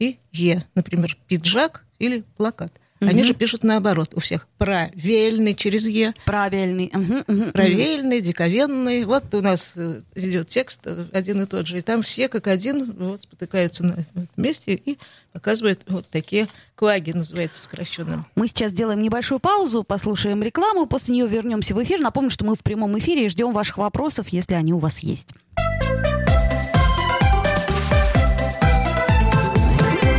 и 0.00 0.18
Е. 0.32 0.64
Например, 0.74 1.16
пиджак 1.28 1.84
или 2.00 2.24
плакат. 2.36 2.72
Угу. 3.00 3.08
Они 3.08 3.24
же 3.24 3.32
пишут 3.32 3.64
наоборот 3.64 4.10
у 4.14 4.20
всех. 4.20 4.46
Правильный 4.58 5.54
через 5.54 5.86
Е. 5.86 6.12
Правильный. 6.26 6.92
Угу, 6.94 7.14
угу, 7.26 7.52
Правильный, 7.52 8.20
диковенный. 8.20 9.04
Вот 9.04 9.34
у 9.34 9.40
нас 9.40 9.72
э, 9.76 10.02
идет 10.14 10.48
текст 10.48 10.80
э, 10.84 11.06
один 11.12 11.42
и 11.42 11.46
тот 11.46 11.66
же. 11.66 11.78
И 11.78 11.80
там 11.80 12.02
все 12.02 12.28
как 12.28 12.46
один 12.46 12.92
вот, 12.92 13.22
спотыкаются 13.22 13.84
на 13.84 13.92
этом 13.92 14.28
месте 14.36 14.74
и 14.74 14.98
показывают 15.32 15.80
вот 15.88 16.06
такие 16.10 16.46
кваги, 16.74 17.12
называется 17.12 17.62
сокращенным. 17.62 18.26
Мы 18.34 18.48
сейчас 18.48 18.72
сделаем 18.72 19.00
небольшую 19.00 19.38
паузу, 19.38 19.82
послушаем 19.82 20.42
рекламу, 20.42 20.86
после 20.86 21.14
нее 21.14 21.26
вернемся 21.26 21.74
в 21.74 21.82
эфир. 21.82 22.00
Напомню, 22.00 22.30
что 22.30 22.44
мы 22.44 22.54
в 22.54 22.60
прямом 22.60 22.98
эфире 22.98 23.26
и 23.26 23.28
ждем 23.30 23.52
ваших 23.52 23.78
вопросов, 23.78 24.28
если 24.28 24.54
они 24.54 24.74
у 24.74 24.78
вас 24.78 24.98
есть. 24.98 25.34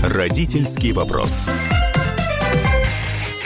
Родительский 0.03 0.93
вопрос. 0.93 1.47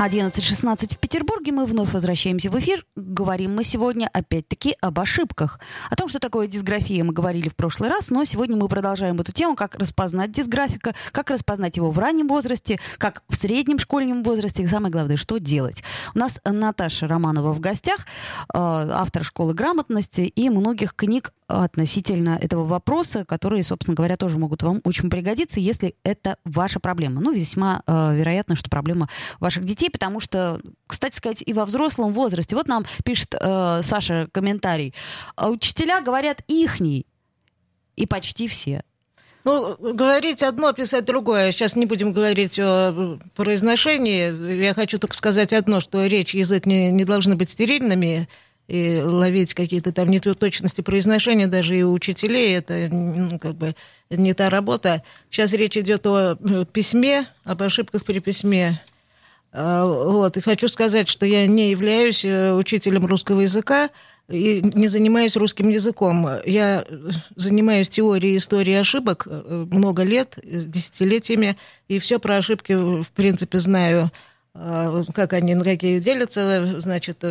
11.16 0.00 0.94
в 0.94 0.98
Петербурге. 0.98 1.52
Мы 1.52 1.66
вновь 1.66 1.92
возвращаемся 1.92 2.50
в 2.50 2.58
эфир. 2.58 2.86
Говорим 2.96 3.54
мы 3.54 3.64
сегодня 3.64 4.08
опять-таки 4.10 4.74
об 4.80 4.98
ошибках. 4.98 5.60
О 5.90 5.96
том, 5.96 6.08
что 6.08 6.18
такое 6.18 6.46
дисграфия, 6.46 7.04
мы 7.04 7.12
говорили 7.12 7.50
в 7.50 7.54
прошлый 7.54 7.90
раз, 7.90 8.08
но 8.08 8.24
сегодня 8.24 8.56
мы 8.56 8.66
продолжаем 8.66 9.20
эту 9.20 9.32
тему, 9.32 9.56
как 9.56 9.74
распознать 9.74 10.32
дисграфика, 10.32 10.94
как 11.12 11.28
распознать 11.28 11.76
его 11.76 11.90
в 11.90 11.98
раннем 11.98 12.28
возрасте, 12.28 12.80
как 12.96 13.22
в 13.28 13.36
среднем 13.36 13.78
школьном 13.78 14.22
возрасте, 14.22 14.62
и 14.62 14.66
самое 14.66 14.90
главное, 14.90 15.18
что 15.18 15.36
делать. 15.36 15.84
У 16.14 16.18
нас 16.18 16.40
Наташа 16.46 17.06
Романова 17.06 17.52
в 17.52 17.60
гостях, 17.60 18.06
э, 18.54 18.56
автор 18.56 19.22
школы 19.22 19.52
грамотности 19.52 20.22
и 20.22 20.48
многих 20.48 20.94
книг 20.94 21.34
относительно 21.50 22.38
этого 22.40 22.64
вопроса, 22.64 23.24
которые, 23.24 23.62
собственно 23.62 23.94
говоря, 23.94 24.16
тоже 24.16 24.38
могут 24.38 24.62
вам 24.62 24.80
очень 24.84 25.10
пригодиться, 25.10 25.60
если 25.60 25.94
это 26.04 26.36
ваша 26.44 26.80
проблема. 26.80 27.20
Ну, 27.20 27.32
весьма 27.32 27.82
э, 27.86 28.16
вероятно, 28.16 28.56
что 28.56 28.70
проблема 28.70 29.08
ваших 29.38 29.64
детей, 29.64 29.90
потому 29.90 30.20
что, 30.20 30.60
кстати 30.86 31.16
сказать, 31.16 31.42
и 31.44 31.52
во 31.52 31.64
взрослом 31.64 32.12
возрасте. 32.12 32.56
Вот 32.56 32.68
нам 32.68 32.84
пишет 33.04 33.34
э, 33.34 33.80
Саша 33.82 34.28
комментарий. 34.32 34.94
«А 35.36 35.50
учителя 35.50 36.00
говорят 36.00 36.42
ихний, 36.48 37.06
и 38.00 38.06
почти 38.06 38.48
все. 38.48 38.82
Ну, 39.44 39.76
говорить 39.78 40.42
одно, 40.42 40.72
писать 40.72 41.04
другое. 41.04 41.50
Сейчас 41.50 41.76
не 41.76 41.86
будем 41.86 42.12
говорить 42.12 42.58
о 42.58 43.18
произношении. 43.34 44.62
Я 44.62 44.74
хочу 44.74 44.98
только 44.98 45.16
сказать 45.16 45.52
одно, 45.52 45.80
что 45.80 46.04
речь, 46.06 46.34
язык 46.34 46.66
не, 46.66 46.90
не 46.90 47.04
должны 47.04 47.36
быть 47.36 47.50
стерильными 47.50 48.28
и 48.70 49.00
ловить 49.02 49.52
какие-то 49.52 49.90
там 49.90 50.08
неточности 50.08 50.80
произношения 50.80 51.48
даже 51.48 51.76
и 51.76 51.82
у 51.82 51.92
учителей, 51.92 52.56
это 52.56 52.88
ну, 52.88 53.36
как 53.40 53.56
бы 53.56 53.74
не 54.10 54.32
та 54.32 54.48
работа. 54.48 55.02
Сейчас 55.28 55.52
речь 55.52 55.76
идет 55.76 56.06
о 56.06 56.38
э, 56.38 56.64
письме, 56.72 57.26
об 57.42 57.64
ошибках 57.64 58.04
при 58.04 58.20
письме. 58.20 58.80
А, 59.52 59.84
вот. 59.84 60.36
И 60.36 60.40
хочу 60.40 60.68
сказать, 60.68 61.08
что 61.08 61.26
я 61.26 61.48
не 61.48 61.70
являюсь 61.70 62.24
э, 62.24 62.52
учителем 62.52 63.06
русского 63.06 63.40
языка 63.40 63.90
и 64.28 64.62
не 64.62 64.86
занимаюсь 64.86 65.36
русским 65.36 65.68
языком. 65.68 66.28
Я 66.46 66.84
занимаюсь 67.34 67.88
теорией 67.88 68.36
истории 68.36 68.74
ошибок 68.74 69.26
э, 69.28 69.66
много 69.68 70.04
лет, 70.04 70.38
десятилетиями, 70.44 71.56
и 71.88 71.98
все 71.98 72.20
про 72.20 72.36
ошибки, 72.36 72.74
в 72.74 73.08
принципе, 73.16 73.58
знаю 73.58 74.12
а, 74.54 75.02
как 75.12 75.32
они, 75.32 75.56
на 75.56 75.64
какие 75.64 75.98
делятся, 75.98 76.80
значит, 76.80 77.24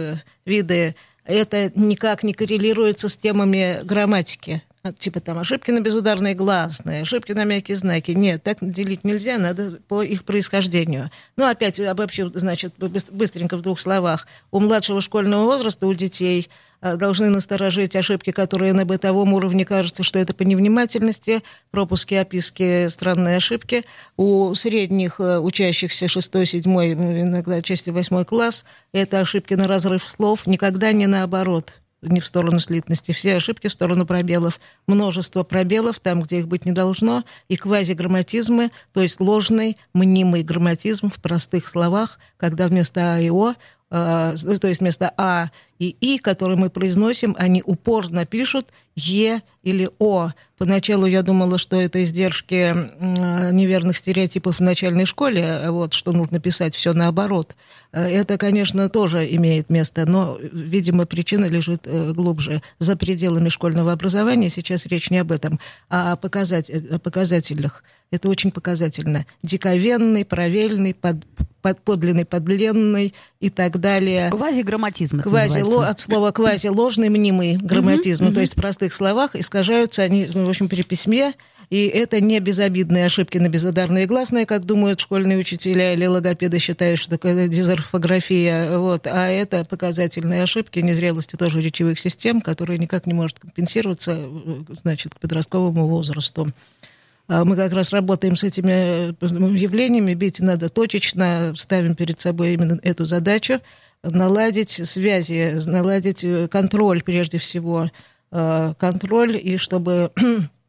виды 0.45 0.95
это 1.33 1.71
никак 1.75 2.23
не 2.23 2.33
коррелируется 2.33 3.07
с 3.09 3.17
темами 3.17 3.79
грамматики. 3.83 4.63
Типа 4.97 5.19
там 5.19 5.37
ошибки 5.37 5.71
на 5.71 5.81
безударные 5.81 6.35
гласные, 6.35 7.01
ошибки 7.01 7.33
на 7.33 7.43
мягкие 7.43 7.75
знаки. 7.75 8.11
Нет, 8.11 8.43
так 8.43 8.57
делить 8.61 9.03
нельзя, 9.03 9.37
надо 9.37 9.79
по 9.87 10.01
их 10.01 10.23
происхождению. 10.23 11.09
Ну, 11.35 11.45
опять 11.45 11.79
обобщу, 11.79 12.31
значит, 12.33 12.73
быстренько 12.77 13.57
в 13.57 13.61
двух 13.61 13.79
словах. 13.79 14.27
У 14.51 14.59
младшего 14.59 15.01
школьного 15.01 15.43
возраста, 15.43 15.87
у 15.87 15.93
детей– 15.93 16.49
Э, 16.81 16.95
должны 16.95 17.29
насторожить 17.29 17.95
ошибки, 17.95 18.31
которые 18.31 18.73
на 18.73 18.85
бытовом 18.85 19.33
уровне 19.33 19.65
кажется, 19.65 20.03
что 20.03 20.19
это 20.19 20.33
по 20.33 20.43
невнимательности, 20.43 21.43
пропуски, 21.71 22.13
описки, 22.13 22.87
странные 22.87 23.37
ошибки. 23.37 23.83
У 24.15 24.53
средних 24.55 25.19
э, 25.19 25.39
учащихся 25.39 26.07
6, 26.07 26.45
7, 26.45 26.63
иногда 27.23 27.61
части 27.61 27.89
8 27.89 28.23
класс 28.23 28.65
это 28.93 29.19
ошибки 29.19 29.55
на 29.55 29.67
разрыв 29.67 30.09
слов, 30.09 30.47
никогда 30.47 30.91
не 30.93 31.07
наоборот 31.07 31.81
не 32.01 32.19
в 32.19 32.27
сторону 32.27 32.59
слитности, 32.59 33.11
все 33.11 33.35
ошибки 33.35 33.67
в 33.67 33.73
сторону 33.73 34.05
пробелов. 34.05 34.59
Множество 34.87 35.43
пробелов 35.43 35.99
там, 35.99 36.21
где 36.21 36.39
их 36.39 36.47
быть 36.47 36.65
не 36.65 36.71
должно, 36.71 37.23
и 37.47 37.55
квазиграмматизмы, 37.55 38.71
то 38.93 39.01
есть 39.01 39.19
ложный, 39.19 39.77
мнимый 39.93 40.43
грамматизм 40.43 41.09
в 41.09 41.21
простых 41.21 41.67
словах, 41.67 42.19
когда 42.37 42.67
вместо 42.67 43.15
А 43.15 43.19
и 43.19 43.29
О 43.29 43.53
Э, 43.91 44.35
то 44.59 44.67
есть 44.67 44.81
вместо 44.81 45.11
А 45.17 45.49
и 45.79 45.95
И, 46.01 46.19
которые 46.19 46.57
мы 46.57 46.69
произносим, 46.69 47.35
они 47.39 47.63
упорно 47.65 48.25
пишут 48.25 48.67
Е 48.95 49.41
или 49.63 49.89
О. 49.99 50.31
Поначалу 50.57 51.05
я 51.05 51.21
думала, 51.23 51.57
что 51.57 51.79
это 51.79 52.03
издержки 52.03 52.75
неверных 53.53 53.97
стереотипов 53.97 54.57
в 54.57 54.61
начальной 54.61 55.05
школе, 55.05 55.69
вот, 55.69 55.93
что 55.93 56.11
нужно 56.11 56.39
писать 56.39 56.75
все 56.75 56.91
наоборот. 56.91 57.55
Э, 57.93 58.07
это, 58.07 58.37
конечно, 58.37 58.89
тоже 58.89 59.25
имеет 59.35 59.69
место, 59.69 60.05
но, 60.05 60.37
видимо, 60.41 61.05
причина 61.05 61.45
лежит 61.45 61.83
э, 61.85 62.11
глубже, 62.11 62.61
за 62.77 62.97
пределами 62.97 63.47
школьного 63.47 63.93
образования. 63.93 64.49
Сейчас 64.49 64.85
речь 64.85 65.09
не 65.09 65.19
об 65.19 65.31
этом, 65.31 65.59
а 65.89 66.11
о, 66.11 66.15
показатель, 66.17 66.87
о 66.91 66.99
показателях 66.99 67.83
Это 68.11 68.27
очень 68.27 68.51
показательно. 68.51 69.25
Диковенный, 69.43 70.25
правильный, 70.25 70.93
под, 70.93 71.25
под, 71.61 71.79
подлинный, 71.81 72.25
подленный 72.25 73.13
и 73.39 73.49
так 73.49 73.79
далее. 73.79 74.29
Квазиграмматизм. 74.29 75.21
Квази, 75.21 75.61
ло, 75.69 75.87
от 75.87 75.99
слова 75.99 76.31
квази 76.31 76.67
ложный, 76.67 77.09
мнимый 77.09 77.57
грамматизм. 77.57 78.25
Uh-huh. 78.25 78.33
То 78.33 78.41
есть 78.41 78.53
в 78.53 78.55
простых 78.55 78.93
словах 78.93 79.35
искажаются 79.35 80.03
они, 80.03 80.25
в 80.25 80.49
общем, 80.49 80.67
при 80.67 80.83
письме 80.83 81.33
и 81.69 81.85
это 81.85 82.19
не 82.19 82.39
безобидные 82.39 83.05
ошибки 83.05 83.37
на 83.37 83.47
безодарные 83.47 84.07
гласные, 84.07 84.47
как 84.47 84.65
думают 84.65 84.99
школьные 84.99 85.37
учителя 85.37 85.93
или 85.93 86.05
логопеды 86.05 86.57
считают, 86.57 86.99
что 86.99 87.15
это 87.15 87.47
дизорфография. 87.47 88.77
Вот. 88.79 89.05
А 89.05 89.27
это 89.27 89.63
показательные 89.65 90.41
ошибки 90.41 90.79
незрелости 90.79 91.35
тоже 91.35 91.61
речевых 91.61 91.99
систем, 91.99 92.41
которые 92.41 92.79
никак 92.79 93.05
не 93.05 93.13
может 93.13 93.39
компенсироваться 93.39 94.19
значит, 94.81 95.13
к 95.13 95.19
подростковому 95.19 95.87
возрасту. 95.87 96.51
А 97.27 97.45
мы 97.45 97.55
как 97.55 97.71
раз 97.73 97.93
работаем 97.93 98.35
с 98.35 98.43
этими 98.43 99.11
э, 99.11 99.13
явлениями, 99.55 100.15
бить 100.15 100.39
надо 100.39 100.69
точечно, 100.69 101.53
ставим 101.55 101.93
перед 101.93 102.19
собой 102.19 102.55
именно 102.55 102.79
эту 102.81 103.05
задачу, 103.05 103.61
наладить 104.03 104.69
связи, 104.71 105.59
наладить 105.67 106.23
э, 106.23 106.47
контроль 106.47 107.03
прежде 107.03 107.37
всего, 107.37 107.89
э, 108.31 108.73
контроль, 108.77 109.37
и 109.37 109.57
чтобы 109.57 110.11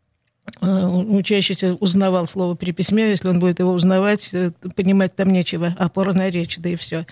Э, 0.60 0.86
учащийся 0.86 1.74
узнавал 1.74 2.26
слово 2.26 2.54
при 2.54 2.72
письме, 2.72 3.10
если 3.10 3.28
он 3.28 3.38
будет 3.38 3.60
его 3.60 3.72
узнавать, 3.72 4.34
понимать 4.74 5.14
там 5.14 5.32
нечего, 5.32 5.74
опора 5.78 6.12
на 6.12 6.30
речь, 6.30 6.58
да 6.58 6.70
и 6.70 6.76
все. 6.76 7.06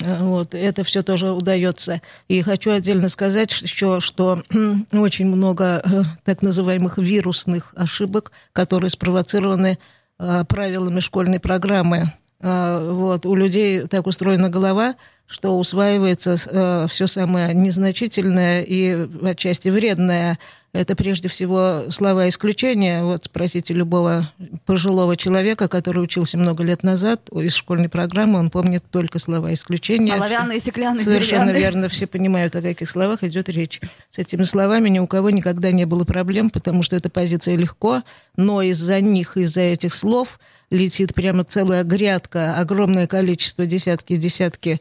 Вот, 0.00 0.54
это 0.54 0.82
все 0.82 1.02
тоже 1.02 1.30
удается. 1.30 2.00
И 2.26 2.40
хочу 2.40 2.70
отдельно 2.70 3.08
сказать 3.10 3.52
еще, 3.60 4.00
что 4.00 4.42
очень 4.92 5.26
много 5.26 6.06
так 6.24 6.42
называемых 6.42 6.96
вирусных 6.98 7.74
ошибок, 7.76 8.32
которые 8.52 8.90
спровоцированы 8.90 9.78
правилами 10.16 11.00
школьной 11.00 11.40
программы. 11.40 12.12
Вот, 12.40 13.26
у 13.26 13.34
людей 13.34 13.86
так 13.86 14.06
устроена 14.06 14.48
голова, 14.48 14.94
что 15.26 15.58
усваивается 15.58 16.36
э, 16.46 16.86
все 16.88 17.06
самое 17.06 17.54
незначительное 17.54 18.62
и 18.62 19.06
отчасти 19.22 19.68
вредное. 19.68 20.38
Это 20.72 20.94
прежде 20.94 21.28
всего 21.28 21.86
слова 21.90 22.28
исключения. 22.28 23.02
Вот 23.02 23.24
спросите 23.24 23.74
любого 23.74 24.30
пожилого 24.66 25.16
человека, 25.16 25.66
который 25.66 26.02
учился 26.02 26.38
много 26.38 26.62
лет 26.62 26.84
назад 26.84 27.28
из 27.30 27.54
школьной 27.54 27.88
программы, 27.88 28.38
он 28.38 28.50
помнит 28.50 28.84
только 28.88 29.18
слова 29.18 29.52
исключения. 29.52 30.14
Оловянные, 30.14 30.60
стеклянные, 30.60 31.02
Совершенно 31.04 31.46
деревянные. 31.46 31.60
верно. 31.60 31.88
Все 31.88 32.06
понимают, 32.06 32.54
о 32.54 32.62
каких 32.62 32.88
словах 32.88 33.24
идет 33.24 33.48
речь. 33.48 33.80
С 34.10 34.18
этими 34.18 34.44
словами 34.44 34.88
ни 34.88 35.00
у 35.00 35.08
кого 35.08 35.30
никогда 35.30 35.72
не 35.72 35.86
было 35.86 36.04
проблем, 36.04 36.50
потому 36.50 36.84
что 36.84 36.94
эта 36.94 37.10
позиция 37.10 37.56
легко, 37.56 38.02
но 38.36 38.62
из-за 38.62 39.00
них, 39.00 39.36
из-за 39.36 39.62
этих 39.62 39.92
слов 39.94 40.38
летит 40.70 41.14
прямо 41.14 41.42
целая 41.42 41.82
грядка, 41.82 42.54
огромное 42.56 43.08
количество, 43.08 43.66
десятки 43.66 44.12
и 44.12 44.16
десятки 44.16 44.80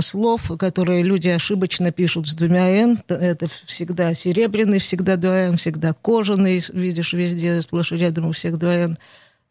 слов, 0.00 0.50
которые 0.58 1.02
люди 1.02 1.28
ошибочно 1.28 1.92
пишут 1.92 2.28
с 2.28 2.34
двумя 2.34 2.68
«н». 2.68 2.98
Это 3.08 3.46
всегда 3.66 4.14
серебряный, 4.14 4.78
всегда 4.78 5.16
два 5.16 5.40
«н», 5.40 5.56
всегда 5.58 5.92
кожаный, 5.92 6.62
видишь 6.72 7.12
везде, 7.12 7.60
сплошь 7.60 7.92
и 7.92 7.96
рядом 7.96 8.26
у 8.26 8.32
всех 8.32 8.58
два 8.58 8.74
«н», 8.74 8.98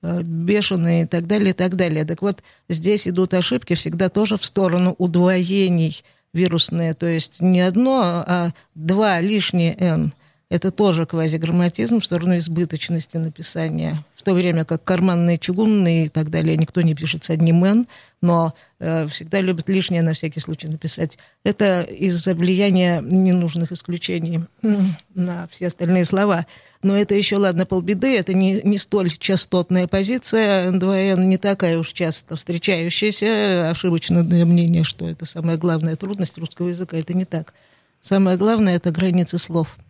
э, 0.02 0.22
бешеные 0.24 1.04
и 1.04 1.06
так 1.06 1.28
далее, 1.28 1.52
и 1.52 1.54
так 1.54 1.76
далее. 1.76 2.06
Так 2.06 2.24
вот, 2.24 2.42
здесь 2.70 3.08
идут 3.08 3.34
ошибки 3.36 3.76
всегда 3.76 4.10
тоже 4.10 4.38
в 4.38 4.46
сторону 4.46 4.96
удвоений 4.98 6.04
вирусные, 6.34 6.94
то 6.96 7.06
есть 7.06 7.40
не 7.42 7.62
одно, 7.62 8.24
а 8.26 8.52
два 8.74 9.22
лишние 9.22 9.76
«н». 9.78 10.14
Это 10.50 10.72
тоже 10.72 11.06
квазиграмматизм 11.06 12.00
в 12.00 12.06
сторону 12.06 12.38
избыточности 12.38 13.18
написания 13.18 14.04
то 14.26 14.34
время 14.34 14.66
как 14.66 14.84
карманные, 14.84 15.38
чугунные 15.38 16.06
и 16.06 16.10
так 16.10 16.30
далее 16.30 16.58
никто 16.58 16.82
не 16.82 16.96
пишет 16.96 17.24
с 17.24 17.30
одним 17.30 17.64
«н», 17.64 17.86
но 18.22 18.56
э, 18.80 19.08
всегда 19.08 19.40
любят 19.40 19.70
лишнее 19.70 20.02
на 20.02 20.14
всякий 20.14 20.40
случай 20.40 20.68
написать. 20.68 21.20
Это 21.44 21.84
из-за 21.84 22.34
влияния 22.34 23.02
ненужных 23.02 23.72
исключений 23.72 24.42
на 25.14 25.48
все 25.52 25.68
остальные 25.68 26.06
слова. 26.06 26.48
Но 26.82 26.98
это 26.98 27.14
еще, 27.14 27.38
ладно, 27.38 27.68
полбеды, 27.68 28.18
это 28.18 28.34
не, 28.34 28.62
не 28.64 28.80
столь 28.80 29.12
частотная 29.12 29.88
позиция. 29.88 30.72
Н2Н 30.72 31.24
не 31.24 31.38
такая 31.38 31.78
уж 31.78 31.94
часто 31.94 32.36
встречающаяся. 32.36 33.70
Ошибочное 33.70 34.24
мнение, 34.24 34.84
что 34.84 35.08
это 35.08 35.26
самая 35.26 35.58
главная 35.58 35.96
трудность 35.96 36.38
русского 36.40 36.70
языка. 36.70 36.98
Это 36.98 37.14
не 37.14 37.26
так. 37.26 37.54
Самое 38.02 38.38
главное– 38.38 38.76
это 38.78 38.90
границы 38.90 39.38
слов– 39.38 39.78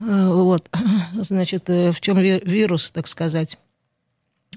вот, 0.00 0.68
значит, 1.14 1.70
э, 1.70 1.92
в 1.92 2.00
чем 2.00 2.18
вирус, 2.18 2.90
так 2.90 3.06
сказать? 3.06 3.58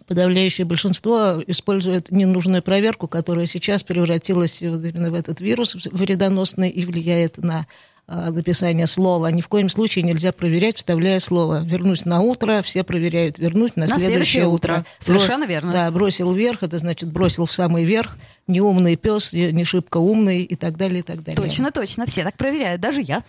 Подавляющее 0.05 0.65
большинство 0.65 1.41
использует 1.47 2.11
ненужную 2.11 2.61
проверку, 2.61 3.07
которая 3.07 3.45
сейчас 3.45 3.83
превратилась 3.83 4.61
вот 4.61 4.83
именно 4.85 5.09
в 5.09 5.13
этот 5.13 5.41
вирус 5.41 5.75
вредоносный 5.91 6.69
и 6.69 6.85
влияет 6.85 7.37
на 7.37 7.65
э, 8.07 8.29
написание 8.29 8.87
слова. 8.87 9.27
Ни 9.31 9.41
в 9.41 9.47
коем 9.47 9.69
случае 9.69 10.03
нельзя 10.03 10.31
проверять, 10.31 10.77
вставляя 10.77 11.19
слово. 11.19 11.63
Вернусь 11.63 12.05
на 12.05 12.21
утро, 12.21 12.61
все 12.61 12.83
проверяют. 12.83 13.37
Вернуть 13.37 13.75
на, 13.75 13.87
на 13.87 13.97
следующее, 13.97 14.47
утро. 14.47 14.73
утро. 14.73 14.85
Совершенно 14.99 15.45
верно. 15.45 15.71
Да, 15.71 15.91
бросил 15.91 16.31
вверх, 16.33 16.63
это 16.63 16.77
значит 16.77 17.11
бросил 17.11 17.45
в 17.45 17.53
самый 17.53 17.83
верх. 17.83 18.17
Неумный 18.45 18.95
пес, 18.95 19.33
не 19.33 19.65
шибко 19.65 19.97
умный 19.97 20.43
и 20.43 20.55
так 20.55 20.77
далее, 20.77 20.99
и 20.99 21.03
так 21.03 21.23
далее. 21.23 21.35
Точно, 21.35 21.71
точно. 21.71 22.05
Все 22.05 22.23
так 22.23 22.37
проверяют, 22.37 22.79
даже 22.81 23.01
я. 23.01 23.23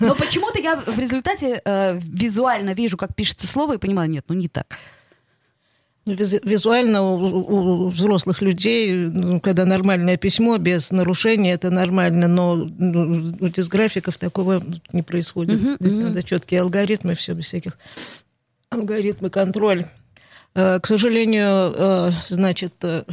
Но 0.00 0.14
почему-то 0.14 0.58
я 0.58 0.76
в 0.76 0.98
результате 0.98 1.62
э, 1.64 1.98
визуально 2.00 2.74
вижу, 2.74 2.96
как 2.96 3.14
пишется 3.14 3.46
слово, 3.46 3.74
и 3.74 3.78
понимаю, 3.78 4.10
нет, 4.10 4.24
ну 4.28 4.34
не 4.34 4.48
так. 4.48 4.78
Ну, 6.04 6.14
визуально 6.14 7.02
у, 7.02 7.84
у 7.84 7.88
взрослых 7.88 8.40
людей, 8.40 8.92
ну, 8.94 9.40
когда 9.40 9.66
нормальное 9.66 10.16
письмо 10.16 10.56
без 10.56 10.90
нарушения, 10.90 11.52
это 11.52 11.70
нормально, 11.70 12.28
но 12.28 12.54
ну, 12.56 13.34
у 13.40 13.48
дисграфиков 13.48 14.16
такого 14.16 14.62
не 14.92 15.02
происходит. 15.02 15.60
Uh-huh. 15.60 16.02
Надо 16.04 16.22
четкие 16.22 16.62
алгоритмы, 16.62 17.14
все 17.14 17.34
без 17.34 17.44
всяких 17.44 17.76
алгоритмы, 18.70 19.28
контроль. 19.28 19.84
Э, 20.54 20.80
к 20.80 20.86
сожалению, 20.86 21.74
э, 21.76 22.12
значит, 22.28 22.72
э, 22.82 23.04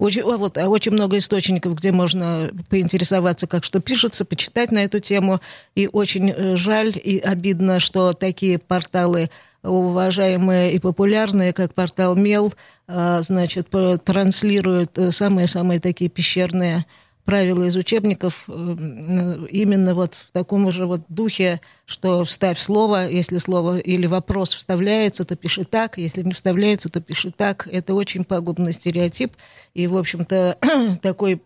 очень, 0.00 0.22
вот, 0.22 0.56
а 0.56 0.68
очень 0.68 0.92
много 0.92 1.18
источников, 1.18 1.74
где 1.74 1.92
можно 1.92 2.50
поинтересоваться, 2.70 3.46
как 3.46 3.64
что 3.64 3.80
пишется, 3.80 4.24
почитать 4.24 4.72
на 4.72 4.82
эту 4.82 4.98
тему. 4.98 5.40
И 5.74 5.90
очень 5.92 6.30
э, 6.30 6.56
жаль 6.56 6.94
и 6.96 7.18
обидно, 7.18 7.80
что 7.80 8.14
такие 8.14 8.58
порталы 8.58 9.30
уважаемые 9.62 10.72
и 10.72 10.78
популярные, 10.78 11.52
как 11.52 11.74
портал 11.74 12.16
Мел, 12.16 12.54
э, 12.88 13.20
значит, 13.20 13.68
транслируют 14.04 14.96
э, 14.96 15.10
самые-самые 15.10 15.80
такие 15.80 16.08
пещерные 16.08 16.86
правила 17.24 17.64
из 17.64 17.76
учебников 17.76 18.44
э, 18.48 19.46
именно 19.50 19.94
вот 19.94 20.14
в 20.14 20.30
таком 20.32 20.70
же 20.70 20.86
вот 20.86 21.02
духе, 21.08 21.60
что 21.86 22.24
вставь 22.24 22.58
слово, 22.58 23.08
если 23.08 23.38
слово 23.38 23.78
или 23.78 24.06
вопрос 24.06 24.54
вставляется, 24.54 25.24
то 25.24 25.36
пиши 25.36 25.64
так, 25.64 25.98
если 25.98 26.22
не 26.22 26.32
вставляется, 26.32 26.88
то 26.88 27.00
пиши 27.00 27.30
так. 27.30 27.68
Это 27.70 27.94
очень 27.94 28.24
пагубный 28.24 28.72
стереотип. 28.72 29.32
И, 29.74 29.86
в 29.86 29.96
общем-то, 29.96 30.58
такой 31.02 31.42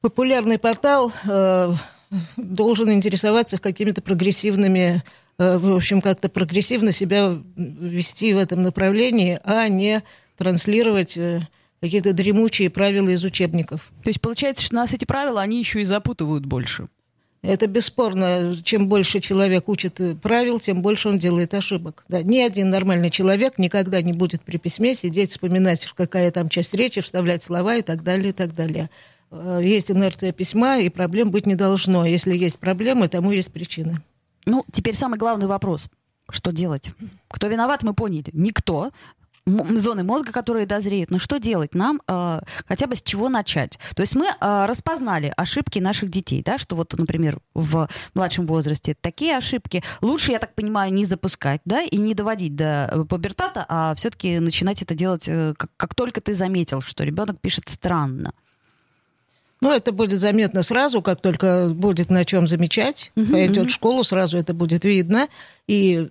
популярный 0.00 0.58
портал 0.58 1.12
э, 1.24 1.72
должен 2.36 2.92
интересоваться 2.92 3.58
какими-то 3.58 4.02
прогрессивными 4.02 5.02
э, 5.38 5.58
в 5.58 5.74
общем, 5.74 6.00
как-то 6.00 6.28
прогрессивно 6.28 6.92
себя 6.92 7.38
вести 7.56 8.34
в 8.34 8.38
этом 8.38 8.62
направлении, 8.62 9.40
а 9.44 9.68
не 9.68 10.02
транслировать 10.36 11.18
какие-то 11.86 12.12
дремучие 12.12 12.70
правила 12.70 13.08
из 13.08 13.24
учебников. 13.24 13.92
То 14.02 14.10
есть 14.10 14.20
получается, 14.20 14.64
что 14.64 14.74
нас 14.74 14.92
эти 14.94 15.04
правила, 15.04 15.40
они 15.40 15.58
еще 15.58 15.80
и 15.80 15.84
запутывают 15.84 16.44
больше. 16.44 16.88
Это 17.42 17.68
бесспорно. 17.68 18.56
Чем 18.64 18.88
больше 18.88 19.20
человек 19.20 19.68
учит 19.68 20.00
правил, 20.20 20.58
тем 20.58 20.82
больше 20.82 21.08
он 21.08 21.16
делает 21.16 21.54
ошибок. 21.54 22.04
Да, 22.08 22.22
ни 22.22 22.38
один 22.38 22.70
нормальный 22.70 23.10
человек 23.10 23.58
никогда 23.58 24.02
не 24.02 24.12
будет 24.12 24.42
при 24.42 24.56
письме 24.56 24.94
сидеть, 24.94 25.30
вспоминать, 25.30 25.86
какая 25.94 26.30
там 26.32 26.48
часть 26.48 26.74
речи, 26.74 27.00
вставлять 27.00 27.42
слова 27.42 27.76
и 27.76 27.82
так 27.82 28.02
далее, 28.02 28.30
и 28.30 28.32
так 28.32 28.54
далее. 28.54 28.90
Э, 29.30 29.60
есть 29.62 29.90
инерция 29.90 30.32
письма, 30.32 30.78
и 30.78 30.88
проблем 30.88 31.30
быть 31.30 31.46
не 31.46 31.54
должно. 31.54 32.04
Если 32.04 32.36
есть 32.36 32.58
проблемы, 32.58 33.06
тому 33.08 33.30
есть 33.30 33.52
причины. 33.52 34.02
Ну, 34.44 34.64
теперь 34.72 34.94
самый 34.94 35.18
главный 35.18 35.46
вопрос. 35.46 35.88
Что 36.28 36.50
делать? 36.50 36.90
Кто 37.28 37.46
виноват, 37.46 37.84
мы 37.84 37.94
поняли. 37.94 38.30
Никто 38.32 38.90
зоны 39.46 40.02
мозга, 40.02 40.32
которые 40.32 40.66
дозреют. 40.66 41.10
Но 41.10 41.18
что 41.18 41.38
делать 41.38 41.74
нам? 41.74 42.00
Э, 42.08 42.40
хотя 42.66 42.86
бы 42.86 42.96
с 42.96 43.02
чего 43.02 43.28
начать? 43.28 43.78
То 43.94 44.02
есть 44.02 44.14
мы 44.14 44.26
э, 44.26 44.66
распознали 44.66 45.32
ошибки 45.36 45.78
наших 45.78 46.10
детей, 46.10 46.42
да, 46.44 46.58
что 46.58 46.76
вот, 46.76 46.94
например, 46.96 47.38
в 47.54 47.88
младшем 48.14 48.46
возрасте 48.46 48.96
такие 49.00 49.36
ошибки 49.36 49.82
лучше, 50.00 50.32
я 50.32 50.38
так 50.38 50.54
понимаю, 50.54 50.92
не 50.92 51.04
запускать, 51.04 51.60
да, 51.64 51.82
и 51.82 51.96
не 51.96 52.14
доводить 52.14 52.56
до 52.56 52.90
э, 52.92 53.04
пубертата, 53.04 53.64
а 53.68 53.94
все-таки 53.94 54.38
начинать 54.40 54.82
это 54.82 54.94
делать, 54.94 55.28
э, 55.28 55.54
как, 55.56 55.70
как 55.76 55.94
только 55.94 56.20
ты 56.20 56.34
заметил, 56.34 56.80
что 56.80 57.04
ребенок 57.04 57.40
пишет 57.40 57.68
странно. 57.68 58.32
Ну, 59.62 59.72
это 59.72 59.90
будет 59.90 60.18
заметно 60.20 60.62
сразу, 60.62 61.00
как 61.00 61.20
только 61.20 61.68
будет 61.70 62.10
на 62.10 62.24
чем 62.24 62.46
замечать. 62.46 63.10
Uh-huh, 63.16 63.32
Пойдет 63.32 63.68
в 63.68 63.74
школу, 63.74 64.04
сразу 64.04 64.36
это 64.36 64.52
будет 64.52 64.84
видно. 64.84 65.28
И, 65.66 66.08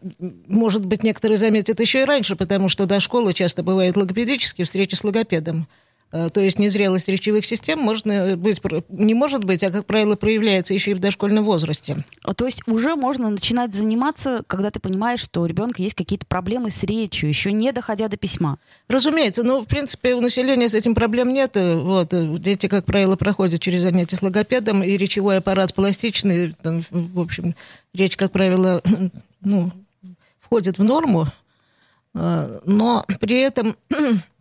может 0.48 0.86
быть, 0.86 1.04
некоторые 1.04 1.38
заметят 1.38 1.80
еще 1.80 2.02
и 2.02 2.06
раньше, 2.06 2.36
потому 2.36 2.70
что 2.70 2.86
до 2.86 3.00
школы 3.00 3.34
часто 3.34 3.62
бывают 3.62 3.98
логопедические 3.98 4.66
встречи 4.66 4.96
с 4.96 5.04
логопедом. 5.04 5.68
Э, 6.12 6.30
то 6.32 6.40
есть 6.40 6.60
незрелость 6.60 7.08
речевых 7.08 7.46
систем 7.46 7.80
можно 7.80 8.38
быть, 8.38 8.62
не 8.90 9.14
может 9.14 9.44
быть, 9.44 9.64
а, 9.64 9.72
как 9.72 9.86
правило, 9.86 10.16
проявляется 10.16 10.74
еще 10.74 10.92
и 10.92 10.94
в 10.94 11.00
дошкольном 11.00 11.44
возрасте. 11.44 12.06
То 12.38 12.46
есть 12.46 12.68
уже 12.68 12.96
можно 12.96 13.30
начинать 13.30 13.74
заниматься, 13.74 14.44
когда 14.48 14.72
ты 14.72 14.80
понимаешь, 14.80 15.20
что 15.20 15.42
у 15.42 15.46
ребенка 15.46 15.82
есть 15.82 15.96
какие-то 15.96 16.26
проблемы 16.26 16.70
с 16.70 16.84
речью, 16.84 17.30
еще 17.30 17.52
не 17.52 17.72
доходя 17.72 18.08
до 18.08 18.18
письма. 18.18 18.60
Разумеется, 18.88 19.44
но, 19.44 19.62
в 19.62 19.66
принципе, 19.66 20.16
у 20.16 20.22
населения 20.22 20.70
с 20.70 20.74
этим 20.74 20.96
проблем 20.96 21.34
нет. 21.34 21.56
Вот, 21.56 22.14
дети, 22.40 22.68
как 22.68 22.86
правило, 22.86 23.16
проходят 23.16 23.62
через 23.62 23.82
занятия 23.82 24.16
с 24.16 24.22
логопедом, 24.22 24.84
и 24.84 24.98
речевой 24.98 25.38
аппарат 25.38 25.74
пластичный, 25.74 26.54
там, 26.62 26.82
в 26.92 27.20
общем, 27.20 27.56
речь, 27.94 28.16
как 28.16 28.32
правило, 28.32 28.82
ну, 29.42 29.72
входит 30.40 30.78
в 30.78 30.84
норму, 30.84 31.28
э, 32.14 32.60
но 32.66 33.06
при 33.20 33.40
этом 33.40 33.76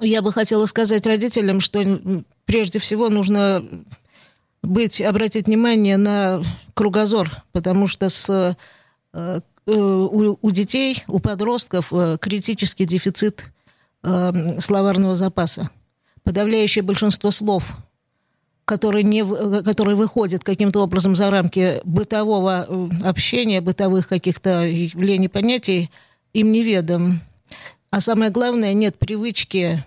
я 0.00 0.22
бы 0.22 0.32
хотела 0.32 0.66
сказать 0.66 1.06
родителям, 1.06 1.60
что 1.60 2.00
прежде 2.44 2.78
всего 2.78 3.08
нужно 3.08 3.64
быть, 4.62 5.00
обратить 5.00 5.46
внимание 5.46 5.96
на 5.96 6.42
кругозор, 6.74 7.30
потому 7.52 7.86
что 7.86 8.08
с, 8.08 8.56
э, 9.12 9.40
у, 9.66 10.36
у 10.40 10.50
детей, 10.50 11.04
у 11.08 11.20
подростков 11.20 11.92
э, 11.92 12.18
критический 12.20 12.84
дефицит 12.84 13.44
э, 14.02 14.60
словарного 14.60 15.14
запаса. 15.14 15.70
Подавляющее 16.24 16.82
большинство 16.82 17.30
слов, 17.30 17.76
которые, 18.64 19.04
не, 19.04 19.24
которые 19.62 19.94
выходят 19.94 20.42
каким-то 20.42 20.80
образом 20.80 21.14
за 21.14 21.30
рамки 21.30 21.80
бытового 21.84 22.90
общения, 23.04 23.60
бытовых 23.60 24.08
каких-то 24.08 24.64
явлений, 24.66 25.28
понятий, 25.28 25.90
им 26.32 26.50
неведом. 26.50 27.20
А 27.90 28.00
самое 28.00 28.30
главное, 28.30 28.74
нет 28.74 28.98
привычки 28.98 29.84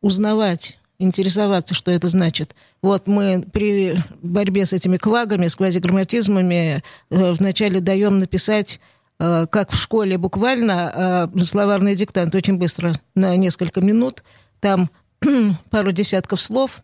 узнавать, 0.00 0.78
интересоваться, 0.98 1.74
что 1.74 1.90
это 1.90 2.08
значит. 2.08 2.54
Вот 2.82 3.06
мы 3.06 3.42
при 3.52 3.96
борьбе 4.22 4.66
с 4.66 4.72
этими 4.72 4.96
квагами, 4.96 5.46
с 5.46 5.56
квазиграмматизмами 5.56 6.82
э, 7.10 7.32
вначале 7.32 7.80
даем 7.80 8.18
написать 8.18 8.80
э, 9.18 9.46
как 9.50 9.70
в 9.70 9.76
школе 9.76 10.18
буквально, 10.18 11.28
э, 11.34 11.44
словарный 11.44 11.94
диктант 11.94 12.34
очень 12.34 12.58
быстро, 12.58 12.94
на 13.14 13.36
несколько 13.36 13.80
минут. 13.80 14.22
Там 14.60 14.90
пару 15.70 15.92
десятков 15.92 16.40
слов, 16.40 16.82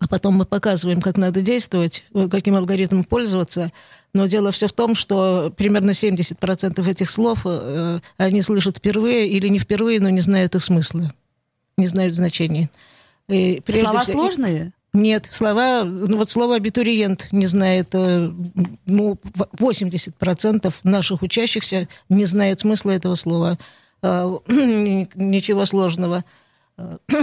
а 0.00 0.08
потом 0.08 0.34
мы 0.34 0.44
показываем, 0.44 1.00
как 1.00 1.16
надо 1.16 1.40
действовать, 1.40 2.04
каким 2.30 2.56
алгоритмом 2.56 3.04
пользоваться. 3.04 3.70
Но 4.12 4.26
дело 4.26 4.50
все 4.50 4.66
в 4.66 4.72
том, 4.72 4.94
что 4.94 5.52
примерно 5.56 5.90
70% 5.90 6.90
этих 6.90 7.10
слов 7.10 7.46
они 8.16 8.42
слышат 8.42 8.78
впервые 8.78 9.28
или 9.28 9.46
не 9.48 9.58
впервые, 9.58 10.00
но 10.00 10.08
не 10.10 10.20
знают 10.20 10.54
их 10.54 10.64
смысла 10.64 11.12
не 11.80 11.86
знают 11.86 12.14
значения. 12.14 12.70
И 13.28 13.62
слова 13.66 14.00
всего, 14.00 14.22
сложные? 14.22 14.72
Нет, 14.92 15.26
слова, 15.30 15.84
ну 15.84 16.16
вот 16.16 16.30
слово 16.30 16.56
абитуриент 16.56 17.28
не 17.32 17.46
знает, 17.46 17.88
э, 17.92 18.30
ну, 18.86 19.18
80% 19.58 20.74
наших 20.82 21.22
учащихся 21.22 21.88
не 22.08 22.24
знает 22.24 22.60
смысла 22.60 22.90
этого 22.90 23.14
слова. 23.14 23.58
Э, 24.02 24.38
ничего 24.48 25.64
сложного. 25.64 26.24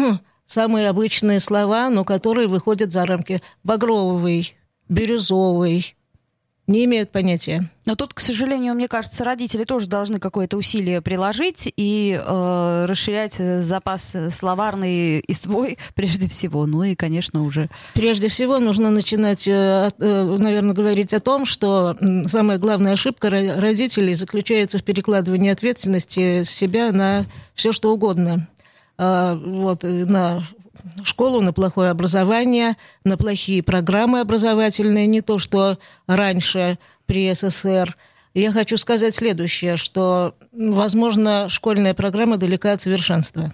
Э, 0.48 0.58
самые 0.58 0.90
обычные 0.90 1.40
слова, 1.40 1.90
но 1.90 2.04
которые 2.04 2.48
выходят 2.48 2.92
за 2.92 3.06
рамки 3.06 3.42
багровый, 3.64 4.56
бирюзовый, 4.90 5.96
не 6.68 6.84
имеют 6.84 7.12
понятия. 7.12 7.70
Но 7.86 7.96
тут, 7.96 8.14
к 8.14 8.20
сожалению, 8.20 8.74
мне 8.74 8.90
кажется, 8.90 9.24
родители 9.24 9.64
тоже 9.64 9.88
должны 9.88 10.20
какое-то 10.20 10.58
усилие 10.58 11.02
приложить 11.02 11.72
и 11.78 12.20
э, 12.22 12.86
расширять 12.86 13.36
запас 13.36 14.14
словарный 14.32 15.20
и 15.20 15.34
свой 15.34 15.78
прежде 15.96 16.28
всего. 16.28 16.66
Ну 16.66 16.84
и, 16.84 16.96
конечно, 16.96 17.44
уже... 17.44 17.70
Прежде 17.94 18.28
всего 18.28 18.60
нужно 18.60 18.90
начинать, 18.90 19.48
э, 19.48 19.90
э, 19.98 20.38
наверное, 20.38 20.74
говорить 20.74 21.14
о 21.14 21.22
том, 21.22 21.46
что 21.46 21.96
самая 22.26 22.58
главная 22.58 22.94
ошибка 22.94 23.30
родителей 23.30 24.14
заключается 24.14 24.78
в 24.78 24.84
перекладывании 24.84 25.52
ответственности 25.52 26.44
с 26.44 26.50
себя 26.50 26.92
на 26.92 27.26
все, 27.56 27.72
что 27.72 27.94
угодно. 27.94 28.48
А, 28.98 29.36
вот, 29.36 29.84
на 29.84 30.44
школу, 31.04 31.42
на 31.42 31.54
плохое 31.54 31.90
образование, 31.90 32.78
на 33.04 33.18
плохие 33.18 33.62
программы 33.64 34.20
образовательные, 34.20 35.08
не 35.08 35.22
то, 35.22 35.40
что 35.40 35.78
раньше 36.08 36.78
при 37.06 37.34
СССР. 37.34 37.96
Я 38.34 38.52
хочу 38.52 38.78
сказать 38.78 39.16
следующее, 39.16 39.78
что, 39.78 40.36
возможно, 40.52 41.50
школьная 41.50 41.94
программа 41.94 42.38
далека 42.38 42.74
от 42.74 42.82
совершенства. 42.82 43.54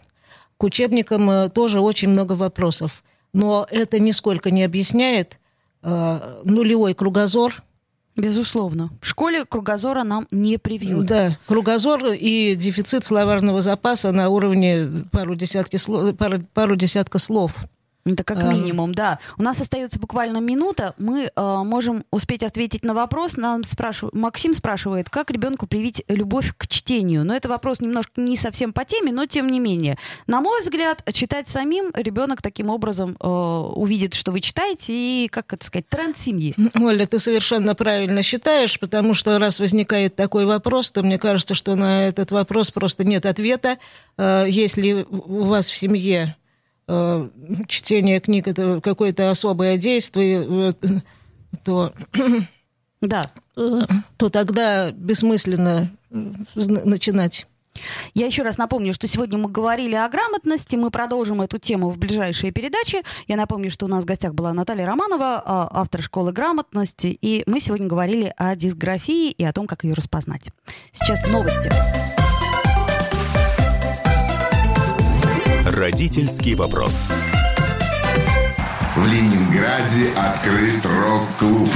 К 0.57 0.63
учебникам 0.63 1.29
э, 1.29 1.49
тоже 1.49 1.79
очень 1.79 2.09
много 2.09 2.33
вопросов. 2.33 3.03
Но 3.33 3.65
это 3.69 3.99
нисколько 3.99 4.51
не 4.51 4.63
объясняет 4.63 5.39
э, 5.81 6.41
нулевой 6.43 6.93
кругозор– 6.93 7.63
Безусловно. 8.15 8.91
В 9.01 9.07
школе 9.07 9.43
кругозора 9.45 10.03
нам 10.03 10.27
не 10.29 10.57
привьют. 10.57 11.05
Да, 11.05 11.37
кругозор 11.47 12.05
и 12.13 12.53
дефицит 12.55 13.03
словарного 13.03 13.61
запаса 13.61 14.11
на 14.11 14.29
уровне 14.29 14.87
пару, 15.11 15.35
десятки, 15.35 15.79
пару, 16.13 16.39
пару 16.53 16.75
десятка 16.75 17.17
слов. 17.17 17.57
Это 18.05 18.25
как 18.25 18.43
минимум, 18.43 18.93
да. 18.93 19.19
У 19.37 19.43
нас 19.43 19.61
остается 19.61 19.97
буквально 19.97 20.39
минута. 20.39 20.93
Мы 20.97 21.31
э, 21.33 21.63
можем 21.63 22.03
успеть 22.11 22.43
ответить 22.43 22.83
на 22.83 22.93
вопрос. 22.93 23.37
Нам 23.37 23.63
спрашивают, 23.63 24.13
Максим 24.13 24.53
спрашивает, 24.53 25.09
как 25.09 25.31
ребенку 25.31 25.67
привить 25.67 26.03
любовь 26.09 26.53
к 26.57 26.67
чтению. 26.67 27.23
Но 27.23 27.33
это 27.33 27.47
вопрос 27.47 27.79
немножко 27.79 28.19
не 28.19 28.35
совсем 28.35 28.73
по 28.73 28.83
теме, 28.83 29.13
но 29.13 29.25
тем 29.25 29.47
не 29.47 29.61
менее. 29.61 29.97
На 30.27 30.41
мой 30.41 30.59
взгляд, 30.61 31.01
читать 31.13 31.47
самим 31.47 31.91
ребенок 31.93 32.41
таким 32.41 32.69
образом 32.69 33.15
э, 33.21 33.25
увидит, 33.25 34.15
что 34.15 34.33
вы 34.33 34.41
читаете, 34.41 34.91
и, 34.93 35.29
как 35.29 35.53
это 35.53 35.65
сказать, 35.65 35.87
тренд 35.87 36.17
семьи. 36.17 36.53
Оля, 36.75 37.05
ты 37.05 37.19
совершенно 37.19 37.73
правильно 37.73 38.21
считаешь, 38.21 38.81
потому 38.81 39.13
что 39.13 39.39
раз 39.39 39.61
возникает 39.61 40.17
такой 40.17 40.45
вопрос, 40.45 40.91
то 40.91 41.03
мне 41.03 41.17
кажется, 41.17 41.53
что 41.53 41.75
на 41.75 42.05
этот 42.09 42.31
вопрос 42.31 42.69
просто 42.69 43.05
нет 43.05 43.25
ответа. 43.25 43.77
Э, 44.17 44.45
если 44.49 45.07
у 45.09 45.43
вас 45.43 45.69
в 45.69 45.75
семье 45.77 46.35
чтение 47.67 48.19
книг 48.19 48.47
это 48.47 48.81
какое-то 48.81 49.29
особое 49.29 49.77
действие, 49.77 50.45
э, 50.47 50.71
то, 51.63 51.93
да. 53.01 53.31
э, 53.55 53.81
то 54.17 54.29
тогда 54.29 54.91
бессмысленно 54.91 55.89
начинать. 56.09 57.47
Я 58.13 58.25
еще 58.25 58.43
раз 58.43 58.57
напомню, 58.57 58.93
что 58.93 59.07
сегодня 59.07 59.37
мы 59.37 59.49
говорили 59.49 59.95
о 59.95 60.07
грамотности. 60.07 60.75
Мы 60.75 60.91
продолжим 60.91 61.41
эту 61.41 61.57
тему 61.57 61.89
в 61.89 61.97
ближайшие 61.97 62.51
передачи. 62.51 63.01
Я 63.27 63.35
напомню, 63.35 63.71
что 63.71 63.85
у 63.85 63.89
нас 63.89 64.03
в 64.03 64.07
гостях 64.07 64.33
была 64.33 64.53
Наталья 64.53 64.85
Романова, 64.85 65.41
а, 65.43 65.69
автор 65.71 66.01
школы 66.01 66.31
грамотности. 66.31 67.17
И 67.19 67.43
мы 67.47 67.59
сегодня 67.59 67.87
говорили 67.87 68.33
о 68.37 68.55
дисграфии 68.55 69.31
и 69.31 69.43
о 69.43 69.53
том, 69.53 69.67
как 69.67 69.83
ее 69.83 69.93
распознать. 69.93 70.49
Сейчас 70.91 71.27
новости. 71.27 71.71
Родительский 75.73 76.53
вопрос. 76.53 77.09
В 78.95 79.07
Ленинграде 79.07 80.11
открыт 80.15 80.85
рок-клуб. 80.85 81.67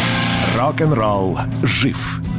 Рок-н-ролл 0.55 1.39
жив 1.63 2.21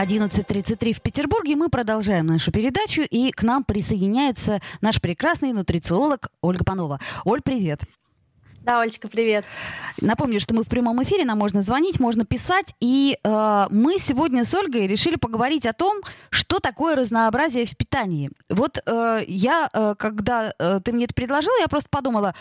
11.33 0.00 0.94
в 0.94 1.02
Петербурге. 1.02 1.56
Мы 1.56 1.68
продолжаем 1.68 2.24
нашу 2.24 2.50
передачу, 2.52 3.02
и 3.02 3.32
к 3.32 3.42
нам 3.42 3.64
присоединяется 3.64 4.60
наш 4.80 4.98
прекрасный 4.98 5.52
нутрициолог 5.52 6.28
Ольга 6.40 6.64
Панова. 6.64 6.98
Оль, 7.24 7.42
привет. 7.42 7.82
Да, 8.62 8.80
Олечка, 8.80 9.08
привет. 9.08 9.44
Напомню, 10.00 10.40
что 10.40 10.54
мы 10.54 10.64
в 10.64 10.68
прямом 10.68 11.02
эфире, 11.02 11.24
нам 11.24 11.38
можно 11.38 11.60
звонить, 11.60 12.00
можно 12.00 12.24
писать. 12.24 12.74
И 12.80 13.18
э, 13.22 13.66
мы 13.70 13.98
сегодня 13.98 14.44
с 14.44 14.54
Ольгой 14.54 14.86
решили 14.86 15.16
поговорить 15.16 15.66
о 15.66 15.72
том, 15.72 16.00
что 16.30 16.60
такое 16.60 16.96
разнообразие 16.96 17.66
в 17.66 17.76
питании. 17.76 18.30
Вот 18.48 18.78
э, 18.84 19.22
я, 19.26 19.68
э, 19.72 19.94
когда 19.98 20.52
э, 20.58 20.80
ты 20.82 20.92
мне 20.92 21.04
это 21.04 21.14
предложила, 21.14 21.54
я 21.60 21.68
просто 21.68 21.88
подумала, 21.90 22.34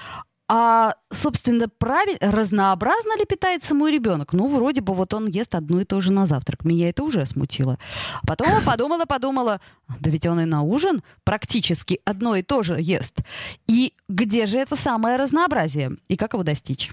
а, 0.52 0.96
собственно, 1.12 1.70
правильно, 1.70 2.32
разнообразно 2.32 3.16
ли 3.20 3.26
питается 3.26 3.76
мой 3.76 3.92
ребенок? 3.92 4.34
Ну, 4.34 4.48
вроде 4.48 4.82
бы 4.82 4.96
вот 4.96 5.14
он 5.14 5.28
ест 5.28 5.54
одно 5.54 5.80
и 5.80 5.86
то 5.86 6.02
же 6.02 6.12
на 6.12 6.26
завтрак. 6.26 6.66
Меня 6.66 6.90
это 6.90 7.04
уже 7.04 7.24
смутило. 7.28 7.78
Потом 8.26 8.48
подумала, 8.66 9.06
подумала, 9.06 9.62
да 10.00 10.10
ведь 10.10 10.26
он 10.26 10.40
и 10.40 10.46
на 10.46 10.64
ужин 10.64 11.04
практически 11.24 12.02
одно 12.04 12.36
и 12.36 12.42
то 12.42 12.64
же 12.64 12.78
ест. 12.82 13.20
И 13.68 13.94
где 14.08 14.48
же 14.48 14.58
это 14.58 14.76
самое 14.76 15.18
разнообразие? 15.18 15.92
И 16.08 16.16
как 16.16 16.34
его 16.34 16.42
достичь? 16.42 16.92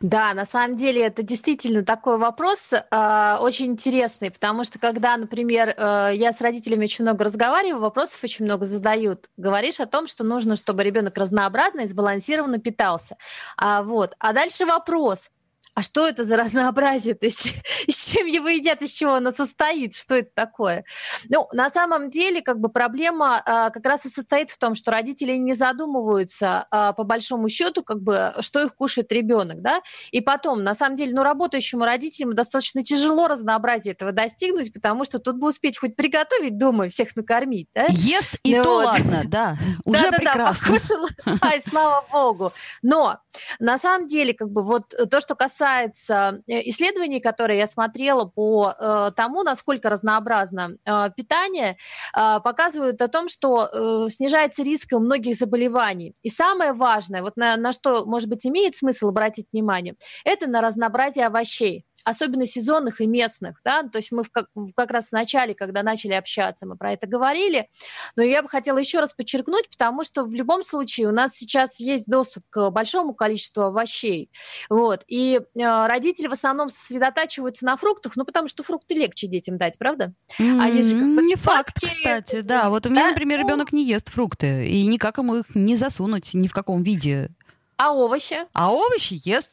Да, 0.00 0.34
на 0.34 0.44
самом 0.44 0.76
деле 0.76 1.02
это 1.02 1.22
действительно 1.22 1.84
такой 1.84 2.18
вопрос 2.18 2.72
э, 2.72 3.36
очень 3.40 3.66
интересный, 3.66 4.30
потому 4.30 4.64
что 4.64 4.78
когда, 4.78 5.16
например, 5.16 5.74
э, 5.76 6.10
я 6.14 6.32
с 6.32 6.40
родителями 6.40 6.84
очень 6.84 7.04
много 7.04 7.24
разговариваю, 7.24 7.80
вопросов 7.80 8.22
очень 8.24 8.44
много 8.44 8.64
задают, 8.64 9.30
говоришь 9.36 9.80
о 9.80 9.86
том, 9.86 10.06
что 10.06 10.24
нужно, 10.24 10.56
чтобы 10.56 10.82
ребенок 10.82 11.16
разнообразно 11.18 11.80
и 11.80 11.86
сбалансированно 11.86 12.58
питался. 12.58 13.16
А, 13.56 13.82
вот. 13.82 14.14
а 14.18 14.32
дальше 14.32 14.66
вопрос, 14.66 15.30
а 15.74 15.82
что 15.82 16.06
это 16.06 16.24
за 16.24 16.36
разнообразие? 16.36 17.14
То 17.14 17.26
есть 17.26 17.54
с 17.88 18.12
чем 18.12 18.26
его 18.26 18.48
едят, 18.48 18.82
из 18.82 18.92
чего 18.92 19.14
оно 19.14 19.32
состоит, 19.32 19.94
что 19.94 20.14
это 20.14 20.30
такое? 20.34 20.84
Ну, 21.28 21.48
на 21.52 21.68
самом 21.68 22.10
деле, 22.10 22.42
как 22.42 22.60
бы 22.60 22.68
проблема 22.68 23.42
а, 23.44 23.70
как 23.70 23.84
раз 23.84 24.06
и 24.06 24.08
состоит 24.08 24.50
в 24.50 24.58
том, 24.58 24.74
что 24.74 24.92
родители 24.92 25.32
не 25.32 25.54
задумываются 25.54 26.66
а, 26.70 26.92
по 26.92 27.02
большому 27.02 27.48
счету, 27.48 27.82
как 27.82 28.02
бы, 28.02 28.34
что 28.40 28.62
их 28.62 28.76
кушает 28.76 29.10
ребенок, 29.12 29.62
да? 29.62 29.80
И 30.12 30.20
потом, 30.20 30.62
на 30.62 30.74
самом 30.74 30.96
деле, 30.96 31.12
ну, 31.12 31.22
работающему 31.22 31.84
родителям 31.84 32.34
достаточно 32.34 32.82
тяжело 32.84 33.26
разнообразие 33.26 33.94
этого 33.94 34.12
достигнуть, 34.12 34.72
потому 34.72 35.04
что 35.04 35.18
тут 35.18 35.38
бы 35.38 35.48
успеть 35.48 35.78
хоть 35.78 35.96
приготовить 35.96 36.56
дома 36.56 36.86
и 36.86 36.88
всех 36.88 37.16
накормить, 37.16 37.68
да? 37.74 37.86
Ест 37.88 38.38
и 38.44 38.56
ну, 38.56 38.62
то 38.62 38.70
вот. 38.70 38.86
ладно, 38.86 39.22
да, 39.26 39.56
уже 39.84 40.10
да, 40.10 40.18
прекрасно. 40.18 40.66
Да, 40.66 40.72
покушала, 40.72 41.08
ай, 41.42 41.60
слава 41.60 42.04
богу. 42.12 42.52
Но, 42.82 43.18
на 43.58 43.76
самом 43.76 44.06
деле, 44.06 44.34
как 44.34 44.50
бы, 44.50 44.62
вот 44.62 44.94
то, 45.10 45.20
что 45.20 45.34
касается 45.34 45.63
касается 45.64 46.42
э, 46.46 46.68
исследований, 46.68 47.20
которые 47.20 47.58
я 47.58 47.66
смотрела 47.66 48.26
по 48.26 48.74
э, 48.78 49.10
тому, 49.16 49.42
насколько 49.42 49.88
разнообразно 49.88 50.76
э, 50.84 51.10
питание, 51.16 51.76
показывают 52.12 53.00
о 53.00 53.08
том, 53.08 53.28
что 53.28 54.08
снижается 54.08 54.62
риск 54.62 54.92
многих 54.92 55.34
заболеваний. 55.34 56.14
И 56.22 56.28
самое 56.28 56.72
важное, 56.72 57.22
вот 57.22 57.36
на, 57.36 57.56
на 57.56 57.72
что, 57.72 58.04
может 58.04 58.28
быть, 58.28 58.46
имеет 58.46 58.76
смысл 58.76 59.08
обратить 59.08 59.46
внимание, 59.52 59.94
это 60.24 60.46
на 60.46 60.60
разнообразие 60.60 61.26
овощей 61.26 61.84
особенно 62.04 62.46
сезонных 62.46 63.00
и 63.00 63.06
местных, 63.06 63.60
да, 63.64 63.82
то 63.82 63.98
есть 63.98 64.12
мы 64.12 64.22
в 64.22 64.30
как, 64.30 64.46
как 64.76 64.90
раз 64.90 65.08
в 65.08 65.12
начале, 65.12 65.54
когда 65.54 65.82
начали 65.82 66.12
общаться, 66.12 66.66
мы 66.66 66.76
про 66.76 66.92
это 66.92 67.06
говорили, 67.06 67.68
но 68.16 68.22
я 68.22 68.42
бы 68.42 68.48
хотела 68.48 68.78
еще 68.78 69.00
раз 69.00 69.12
подчеркнуть, 69.12 69.68
потому 69.70 70.04
что 70.04 70.24
в 70.24 70.34
любом 70.34 70.62
случае 70.62 71.08
у 71.08 71.12
нас 71.12 71.34
сейчас 71.34 71.80
есть 71.80 72.06
доступ 72.06 72.44
к 72.50 72.70
большому 72.70 73.14
количеству 73.14 73.64
овощей, 73.64 74.30
вот, 74.68 75.04
и 75.08 75.40
э, 75.40 75.86
родители 75.86 76.28
в 76.28 76.32
основном 76.32 76.70
сосредотачиваются 76.70 77.64
на 77.64 77.76
фруктах, 77.76 78.16
ну, 78.16 78.24
потому 78.24 78.48
что 78.48 78.62
фрукты 78.62 78.94
легче 78.94 79.26
детям 79.26 79.56
дать, 79.56 79.78
правда? 79.78 80.12
Mm-hmm. 80.38 81.16
Как 81.16 81.24
не 81.24 81.36
факт, 81.36 81.80
кстати, 81.82 82.42
да, 82.42 82.70
вот 82.70 82.86
у 82.86 82.90
меня, 82.90 83.04
да? 83.04 83.08
например, 83.10 83.40
ну 83.40 83.46
ребенок 83.46 83.72
не 83.72 83.84
ест 83.84 84.10
фрукты, 84.10 84.68
и 84.68 84.86
никак 84.86 85.18
ему 85.18 85.36
их 85.36 85.54
не 85.54 85.76
засунуть 85.76 86.34
ни 86.34 86.48
в 86.48 86.52
каком 86.52 86.82
виде. 86.82 87.30
А 87.76 87.92
овощи? 87.92 88.36
А 88.52 88.72
овощи 88.72 89.20
ест. 89.24 89.50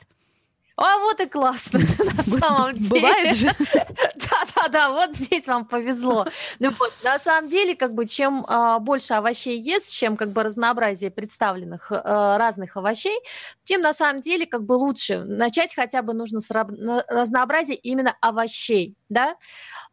А 0.77 0.97
вот 0.99 1.19
и 1.19 1.27
классно, 1.27 1.79
на 2.17 2.23
самом 2.23 2.73
деле. 2.73 3.01
Бывает 3.01 3.35
же. 3.35 3.47
Да-да-да, 4.15 4.91
вот 4.91 5.15
здесь 5.15 5.47
вам 5.47 5.65
повезло. 5.65 6.25
Ну 6.59 6.71
вот, 6.79 6.93
на 7.03 7.19
самом 7.19 7.49
деле, 7.49 7.75
как 7.75 7.93
бы, 7.93 8.05
чем 8.05 8.45
э, 8.45 8.79
больше 8.79 9.13
овощей 9.13 9.59
ест, 9.59 9.91
чем 9.93 10.17
как 10.17 10.31
бы 10.31 10.43
разнообразие 10.43 11.11
представленных 11.11 11.91
э, 11.91 11.97
разных 12.37 12.77
овощей, 12.77 13.19
тем 13.63 13.81
на 13.81 13.93
самом 13.93 14.21
деле 14.21 14.45
как 14.45 14.63
бы 14.63 14.73
лучше. 14.73 15.23
Начать 15.23 15.75
хотя 15.75 16.01
бы 16.01 16.13
нужно 16.13 16.39
с 16.41 16.49
разнообразия 16.51 17.75
именно 17.75 18.15
овощей, 18.21 18.95
да. 19.09 19.35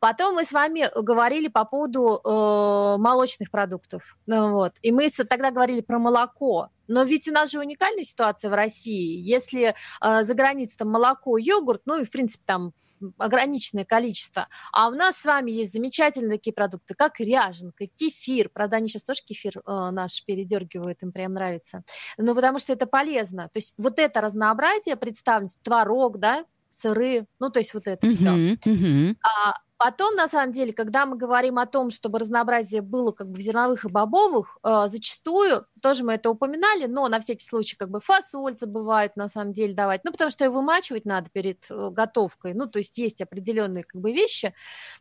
Потом 0.01 0.37
мы 0.37 0.45
с 0.45 0.53
вами 0.53 0.89
говорили 0.95 1.49
по 1.49 1.65
поводу 1.65 2.21
э, 2.25 2.97
молочных 2.99 3.51
продуктов, 3.51 4.17
ну, 4.27 4.53
вот, 4.53 4.75
и 4.83 4.93
мы 4.93 5.09
тогда 5.11 5.51
говорили 5.51 5.81
про 5.81 5.99
молоко. 5.99 6.71
Но 6.89 7.05
ведь 7.05 7.29
у 7.29 7.33
нас 7.33 7.51
же 7.51 7.61
уникальная 7.61 8.05
ситуация 8.05 8.51
в 8.51 8.55
России. 8.55 9.21
Если 9.21 9.75
э, 10.01 10.23
за 10.23 10.35
границей 10.35 10.77
там 10.79 10.89
молоко, 10.89 11.39
йогурт, 11.39 11.83
ну 11.87 12.01
и 12.01 12.05
в 12.05 12.11
принципе 12.11 12.45
там 12.47 12.73
ограниченное 13.19 13.85
количество. 13.85 14.49
А 14.73 14.89
у 14.89 14.91
нас 14.91 15.19
с 15.19 15.25
вами 15.25 15.51
есть 15.51 15.73
замечательные 15.73 16.39
такие 16.39 16.53
продукты, 16.53 16.95
как 16.95 17.21
ряженка, 17.21 17.87
кефир. 17.87 18.49
Правда, 18.49 18.77
они 18.77 18.89
сейчас 18.89 19.05
тоже 19.05 19.23
кефир 19.25 19.59
э, 19.59 19.91
наш 19.91 20.25
передергивают, 20.25 21.03
им 21.03 21.13
прям 21.13 21.35
нравится. 21.35 21.85
Но 22.17 22.35
потому 22.35 22.59
что 22.59 22.73
это 22.73 22.87
полезно. 22.87 23.45
То 23.53 23.59
есть 23.59 23.75
вот 23.77 23.99
это 23.99 24.21
разнообразие 24.21 24.97
представленность, 24.97 25.61
творог, 25.63 26.19
да, 26.19 26.45
сыры, 26.69 27.27
ну 27.39 27.51
то 27.51 27.61
есть 27.61 27.73
вот 27.75 27.87
это 27.87 28.07
uh-huh, 28.07 28.13
все. 28.13 28.55
Uh-huh. 28.71 29.17
А, 29.23 29.55
Потом, 29.79 30.17
на 30.17 30.27
самом 30.27 30.51
деле, 30.51 30.73
когда 30.73 31.07
мы 31.07 31.17
говорим 31.17 31.59
о 31.59 31.67
том, 31.67 31.91
чтобы 31.91 32.19
разнообразие 32.19 32.83
было 32.83 33.13
как 33.13 33.29
бы 33.29 33.39
в 33.39 33.41
зерновых 33.41 33.85
и 33.85 33.89
бобовых, 33.89 34.59
э, 34.65 34.85
зачастую, 34.89 35.67
тоже 35.81 36.03
мы 36.03 36.15
это 36.15 36.31
упоминали, 36.31 36.87
но 36.87 37.07
на 37.07 37.21
всякий 37.21 37.45
случай 37.45 37.77
как 37.77 37.89
бы 37.91 38.01
фасоль 38.01 38.57
забывают 38.57 39.15
на 39.15 39.29
самом 39.29 39.53
деле 39.53 39.75
давать, 39.75 40.03
ну, 40.05 40.11
потому 40.11 40.31
что 40.33 40.45
ее 40.45 40.51
вымачивать 40.51 41.05
надо 41.05 41.31
перед 41.31 41.71
э, 41.71 41.91
готовкой, 41.91 42.55
ну, 42.55 42.67
то 42.67 42.81
есть 42.81 42.99
есть 42.99 43.23
определенные 43.23 43.85
как 43.85 44.01
бы 44.01 44.13
вещи, 44.13 44.53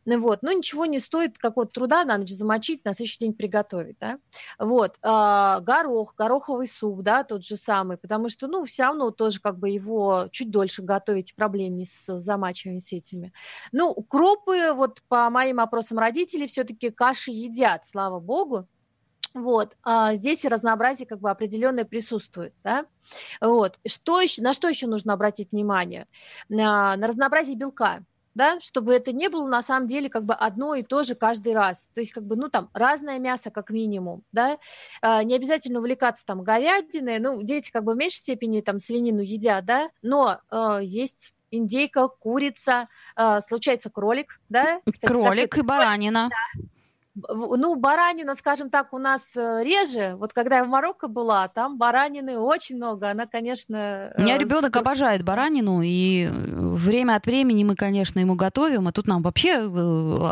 ну, 0.05 0.19
вот, 0.19 0.43
но 0.43 0.51
ничего 0.51 0.85
не 0.85 0.99
стоит 0.99 1.39
какого-то 1.39 1.71
труда 1.71 2.03
на 2.03 2.17
ночь 2.19 2.29
замочить, 2.29 2.85
на 2.85 2.93
следующий 2.93 3.19
день 3.19 3.33
приготовить, 3.33 3.97
да, 3.99 4.19
вот, 4.59 4.97
э, 5.01 5.59
горох, 5.61 6.13
гороховый 6.15 6.67
суп, 6.67 7.01
да, 7.01 7.23
тот 7.23 7.43
же 7.43 7.55
самый, 7.55 7.97
потому 7.97 8.29
что, 8.29 8.47
ну, 8.47 8.63
все 8.63 8.83
равно 8.83 9.09
тоже 9.09 9.39
как 9.39 9.57
бы 9.57 9.69
его 9.69 10.27
чуть 10.31 10.51
дольше 10.51 10.83
готовить, 10.83 11.35
проблем 11.35 11.77
не 11.77 11.85
с 11.85 12.17
замачиванием 12.19 12.79
с 12.79 12.93
этими. 12.93 13.33
Ну, 13.71 13.91
вот 14.73 15.01
по 15.07 15.29
моим 15.29 15.59
опросам 15.59 15.99
родителей 15.99 16.47
все-таки 16.47 16.89
каши 16.89 17.31
едят, 17.31 17.85
слава 17.85 18.19
богу. 18.19 18.67
Вот, 19.33 19.77
а 19.83 20.15
здесь 20.15 20.45
разнообразие 20.45 21.05
как 21.05 21.19
бы 21.19 21.29
определенное 21.29 21.85
присутствует, 21.85 22.53
да. 22.63 22.85
Вот, 23.39 23.77
что 23.85 24.19
еще, 24.19 24.41
на 24.41 24.53
что 24.53 24.67
еще 24.67 24.87
нужно 24.87 25.13
обратить 25.13 25.51
внимание? 25.51 26.07
На, 26.49 26.95
на 26.95 27.07
разнообразие 27.07 27.55
белка, 27.55 27.99
да, 28.37 28.59
чтобы 28.59 28.93
это 28.93 29.11
не 29.11 29.29
было 29.29 29.47
на 29.47 29.61
самом 29.61 29.87
деле 29.87 30.09
как 30.09 30.23
бы 30.23 30.33
одно 30.33 30.75
и 30.75 30.83
то 30.83 31.03
же 31.03 31.15
каждый 31.15 31.53
раз. 31.53 31.89
То 31.93 31.99
есть 31.99 32.13
как 32.13 32.23
бы, 32.23 32.35
ну 32.35 32.49
там, 32.49 32.69
разное 32.73 33.17
мясо 33.19 33.49
как 33.49 33.71
минимум, 33.71 34.23
да, 34.31 34.59
а, 35.01 35.23
не 35.23 35.35
обязательно 35.35 35.79
увлекаться 35.79 36.25
там 36.25 36.43
говядиной, 36.43 37.19
ну, 37.19 37.41
дети 37.41 37.71
как 37.71 37.83
бы 37.83 37.93
в 37.93 37.97
меньшей 37.97 38.19
степени 38.19 38.61
там 38.61 38.79
свинину 38.79 39.21
едят, 39.21 39.65
да, 39.65 39.89
но 40.03 40.39
э, 40.51 40.79
есть 40.83 41.33
индейка, 41.51 42.07
курица, 42.07 42.87
э, 43.15 43.39
случается 43.41 43.89
кролик, 43.89 44.39
да? 44.49 44.81
Кстати, 44.89 45.11
кролик 45.11 45.57
и 45.57 45.61
баранина. 45.61 46.29
Да. 46.29 46.61
Ну, 47.29 47.75
баранина, 47.75 48.35
скажем 48.35 48.69
так, 48.69 48.93
у 48.93 48.99
нас 48.99 49.35
э, 49.35 49.63
реже. 49.63 50.15
Вот 50.19 50.33
когда 50.33 50.57
я 50.57 50.65
в 50.65 50.67
Марокко 50.67 51.07
была, 51.07 51.47
там 51.47 51.79
баранины 51.79 52.37
очень 52.37 52.75
много. 52.75 53.09
Она, 53.09 53.25
конечно... 53.25 54.13
У 54.15 54.21
меня 54.21 54.35
э, 54.35 54.39
ребенок 54.39 54.75
с... 54.75 54.79
обожает 54.79 55.23
баранину, 55.23 55.81
и 55.83 56.29
время 56.31 57.15
от 57.15 57.25
времени 57.25 57.63
мы, 57.63 57.75
конечно, 57.75 58.19
ему 58.19 58.35
готовим, 58.35 58.87
а 58.87 58.91
тут 58.91 59.07
нам 59.07 59.23
вообще 59.23 59.55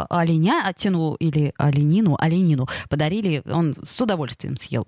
оленя 0.10 0.62
оттянул, 0.64 1.16
или 1.16 1.54
оленину, 1.58 2.18
оленину 2.20 2.68
подарили, 2.88 3.42
он 3.52 3.74
с 3.82 4.00
удовольствием 4.00 4.56
съел. 4.56 4.86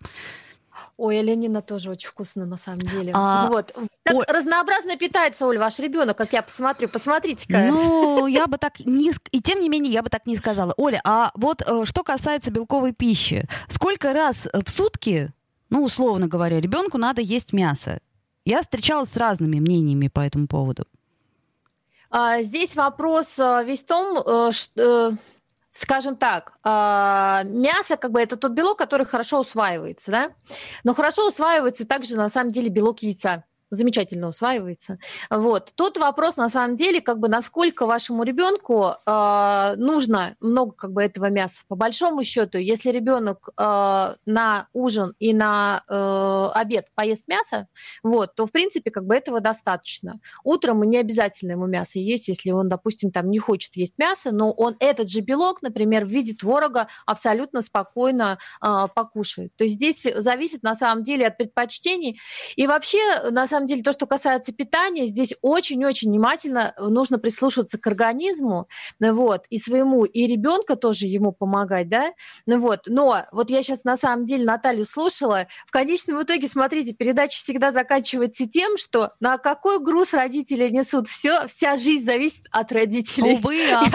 Ой, 0.97 1.19
оленина 1.19 1.61
тоже 1.61 1.91
очень 1.91 2.09
вкусно, 2.09 2.47
на 2.47 2.57
самом 2.57 2.81
деле. 2.81 3.11
А... 3.13 3.47
Вот. 3.49 3.71
Так 4.01 4.15
Ой. 4.15 4.25
разнообразно 4.27 4.97
питается, 4.97 5.45
Оль, 5.45 5.59
ваш 5.59 5.77
ребенок, 5.77 6.17
как 6.17 6.33
я 6.33 6.41
посмотрю. 6.41 6.89
Посмотрите-ка. 6.89 7.67
Ну, 7.67 8.25
я 8.25 8.47
бы 8.47 8.57
так 8.57 8.79
не... 8.79 9.11
И 9.31 9.41
тем 9.41 9.61
не 9.61 9.69
менее, 9.69 9.93
я 9.93 10.01
бы 10.01 10.09
так 10.09 10.25
не 10.25 10.35
сказала. 10.35 10.73
Оля, 10.75 10.99
а 11.03 11.31
вот 11.35 11.61
э, 11.61 11.85
что 11.85 12.03
касается 12.03 12.49
белковой 12.49 12.93
пищи. 12.93 13.47
Сколько 13.67 14.11
раз 14.11 14.47
в 14.51 14.69
сутки, 14.71 15.31
ну, 15.69 15.83
условно 15.83 16.27
говоря, 16.27 16.59
ребенку 16.59 16.97
надо 16.97 17.21
есть 17.21 17.53
мясо? 17.53 17.99
Я 18.43 18.61
встречалась 18.61 19.11
с 19.11 19.17
разными 19.17 19.59
мнениями 19.59 20.07
по 20.07 20.21
этому 20.21 20.47
поводу. 20.47 20.87
А, 22.09 22.41
здесь 22.41 22.75
вопрос 22.75 23.37
э, 23.37 23.63
весь 23.65 23.83
в 23.83 23.87
том, 23.87 24.17
э, 24.17 24.51
что 24.51 25.15
скажем 25.69 26.15
так, 26.15 26.57
а, 26.63 27.43
мясо 27.45 27.97
как 27.97 28.11
бы 28.11 28.21
это 28.21 28.37
тот 28.37 28.51
белок, 28.51 28.77
который 28.77 29.05
хорошо 29.05 29.39
усваивается, 29.39 30.11
да, 30.11 30.31
но 30.83 30.93
хорошо 30.93 31.27
усваивается 31.27 31.87
также 31.87 32.17
на 32.17 32.29
самом 32.29 32.51
деле 32.51 32.69
белок 32.69 32.99
яйца. 32.99 33.43
Замечательно 33.69 34.27
усваивается. 34.27 34.97
Вот. 35.29 35.71
Тут 35.75 35.97
вопрос, 35.97 36.37
на 36.37 36.49
самом 36.49 36.75
деле, 36.75 37.01
как 37.01 37.19
бы 37.19 37.27
насколько 37.27 37.85
вашему 37.85 38.23
ребенку 38.23 38.93
э, 39.05 39.73
нужно 39.77 40.35
много 40.39 40.71
как 40.73 40.93
бы 40.93 41.03
этого 41.03 41.29
мяса. 41.29 41.63
По 41.67 41.75
большому 41.75 42.23
счету, 42.23 42.57
если 42.57 42.91
ребенок 42.91 43.49
э, 43.57 44.15
на 44.25 44.67
ужин 44.73 45.13
и 45.19 45.33
на 45.33 45.83
э, 45.87 46.59
обед 46.59 46.87
поест 46.95 47.27
мясо, 47.27 47.67
вот, 48.03 48.35
то, 48.35 48.45
в 48.45 48.51
принципе, 48.51 48.91
как 48.91 49.05
бы 49.05 49.15
этого 49.15 49.39
достаточно. 49.39 50.19
Утром 50.43 50.83
не 50.83 50.97
обязательно 50.97 51.51
ему 51.51 51.67
мясо 51.67 51.99
есть, 51.99 52.27
если 52.27 52.51
он, 52.51 52.69
допустим, 52.69 53.11
там 53.11 53.29
не 53.29 53.39
хочет 53.39 53.75
есть 53.75 53.97
мясо, 53.97 54.31
но 54.31 54.51
он 54.51 54.75
этот 54.79 55.09
же 55.09 55.21
белок, 55.21 55.61
например, 55.61 56.05
в 56.05 56.09
виде 56.09 56.33
творога 56.33 56.87
абсолютно 57.05 57.61
спокойно 57.61 58.37
э, 58.63 58.87
покушает. 58.93 59.55
То 59.57 59.63
есть 59.63 59.75
здесь 59.75 60.07
зависит, 60.15 60.63
на 60.63 60.75
самом 60.75 61.03
деле, 61.03 61.27
от 61.27 61.37
предпочтений. 61.37 62.19
И 62.55 62.67
вообще, 62.67 62.99
на 63.31 63.47
самом 63.47 63.56
самом 63.57 63.67
деле, 63.67 63.81
то, 63.81 63.91
что 63.91 64.05
касается 64.05 64.53
питания, 64.53 65.07
здесь 65.07 65.33
очень-очень 65.41 66.09
внимательно 66.09 66.75
нужно 66.77 67.17
прислушиваться 67.17 67.79
к 67.79 67.87
организму, 67.87 68.67
ну 68.99 69.13
вот, 69.13 69.45
и 69.49 69.57
своему, 69.57 70.05
и 70.05 70.27
ребенка 70.27 70.75
тоже 70.75 71.07
ему 71.07 71.31
помогать, 71.31 71.89
да, 71.89 72.13
ну 72.45 72.59
вот. 72.59 72.81
Но 72.87 73.25
вот 73.31 73.49
я 73.49 73.63
сейчас 73.63 73.83
на 73.83 73.97
самом 73.97 74.25
деле 74.25 74.45
Наталью 74.45 74.85
слушала, 74.85 75.47
в 75.65 75.71
конечном 75.71 76.21
итоге, 76.21 76.47
смотрите, 76.47 76.93
передача 76.93 77.37
всегда 77.37 77.71
заканчивается 77.71 78.47
тем, 78.47 78.77
что 78.77 79.09
на 79.19 79.39
какой 79.39 79.79
груз 79.83 80.13
родители 80.13 80.69
несут, 80.69 81.07
все, 81.07 81.47
вся 81.47 81.77
жизнь 81.77 82.05
зависит 82.05 82.45
от 82.51 82.71
родителей. 82.71 83.33
Увы, 83.33 83.59
а. 83.73 83.85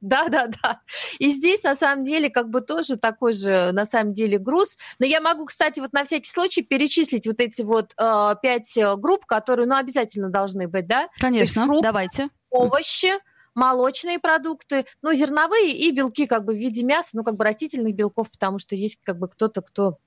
Да, 0.00 0.28
да, 0.28 0.48
да. 0.62 0.80
И 1.18 1.30
здесь 1.30 1.62
на 1.62 1.74
самом 1.74 2.04
деле 2.04 2.30
как 2.30 2.50
бы 2.50 2.60
тоже 2.60 2.96
такой 2.96 3.32
же 3.32 3.72
на 3.72 3.86
самом 3.86 4.12
деле 4.12 4.38
груз. 4.38 4.76
Но 4.98 5.06
я 5.06 5.20
могу, 5.20 5.46
кстати, 5.46 5.80
вот 5.80 5.92
на 5.94 6.04
всякий 6.04 6.28
случай 6.28 6.62
перечислить 6.62 7.26
вот 7.26 7.40
эти 7.40 7.62
вот 7.62 7.92
э, 7.98 8.34
пять 8.42 8.78
Э, 8.83 8.83
групп, 8.96 9.26
которые, 9.26 9.66
ну, 9.66 9.76
обязательно 9.76 10.30
должны 10.30 10.68
быть, 10.68 10.86
да? 10.86 11.08
Конечно, 11.18 11.66
фрукты, 11.66 11.82
давайте. 11.82 12.28
Овощи, 12.50 13.12
молочные 13.54 14.18
продукты, 14.18 14.84
ну, 15.02 15.12
зерновые 15.12 15.72
и 15.72 15.90
белки 15.90 16.26
как 16.26 16.44
бы 16.44 16.54
в 16.54 16.56
виде 16.56 16.84
мяса, 16.84 17.10
ну, 17.14 17.24
как 17.24 17.36
бы 17.36 17.44
растительных 17.44 17.94
белков, 17.94 18.30
потому 18.30 18.58
что 18.58 18.74
есть 18.74 18.98
как 19.02 19.18
бы 19.18 19.28
кто-то, 19.28 19.62
кто, 19.62 19.98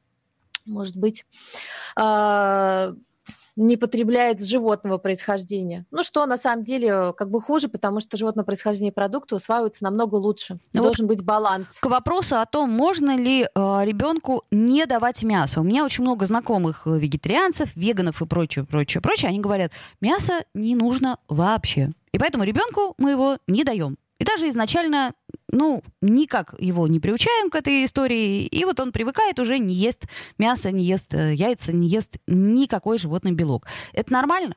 может 0.65 0.95
быть, 0.95 1.23
э, 1.99 2.93
не 3.57 3.75
потребляет 3.75 4.43
животного 4.43 4.97
происхождения. 4.97 5.85
Ну, 5.91 6.03
что 6.03 6.25
на 6.25 6.37
самом 6.37 6.63
деле 6.63 7.13
как 7.17 7.29
бы 7.29 7.41
хуже, 7.41 7.67
потому 7.67 7.99
что 7.99 8.15
животное 8.15 8.45
происхождение 8.45 8.93
продукты 8.93 9.35
усваиваются 9.35 9.83
намного 9.83 10.15
лучше. 10.15 10.59
Ну, 10.73 10.83
Должен 10.83 11.07
вот 11.07 11.15
быть 11.15 11.25
баланс. 11.25 11.79
К 11.79 11.87
вопросу 11.87 12.37
о 12.37 12.45
том, 12.45 12.69
можно 12.69 13.17
ли 13.17 13.43
э, 13.43 13.47
ребенку 13.55 14.43
не 14.51 14.85
давать 14.85 15.23
мясо. 15.23 15.59
У 15.59 15.63
меня 15.63 15.83
очень 15.83 16.03
много 16.03 16.25
знакомых 16.25 16.83
э, 16.85 16.97
вегетарианцев, 16.97 17.75
веганов 17.75 18.21
и 18.21 18.25
прочее, 18.25 18.63
прочее, 18.63 19.01
прочее. 19.01 19.29
Они 19.29 19.39
говорят, 19.39 19.71
мясо 19.99 20.45
не 20.53 20.75
нужно 20.75 21.17
вообще. 21.27 21.91
И 22.11 22.19
поэтому 22.19 22.43
ребенку 22.43 22.93
мы 22.97 23.11
его 23.11 23.37
не 23.47 23.63
даем. 23.63 23.97
И 24.19 24.23
даже 24.23 24.49
изначально, 24.49 25.13
ну, 25.51 25.83
никак 26.01 26.55
его 26.59 26.87
не 26.87 26.99
приучаем 26.99 27.49
к 27.49 27.55
этой 27.55 27.85
истории. 27.85 28.45
И 28.45 28.65
вот 28.65 28.79
он 28.79 28.91
привыкает, 28.91 29.39
уже 29.39 29.59
не 29.59 29.75
ест 29.75 30.07
мясо, 30.37 30.71
не 30.71 30.83
ест 30.83 31.13
э, 31.13 31.33
яйца, 31.33 31.71
не 31.71 31.87
ест 31.87 32.17
никакой 32.25 32.97
животный 32.97 33.33
белок. 33.33 33.67
Это 33.93 34.11
нормально? 34.13 34.55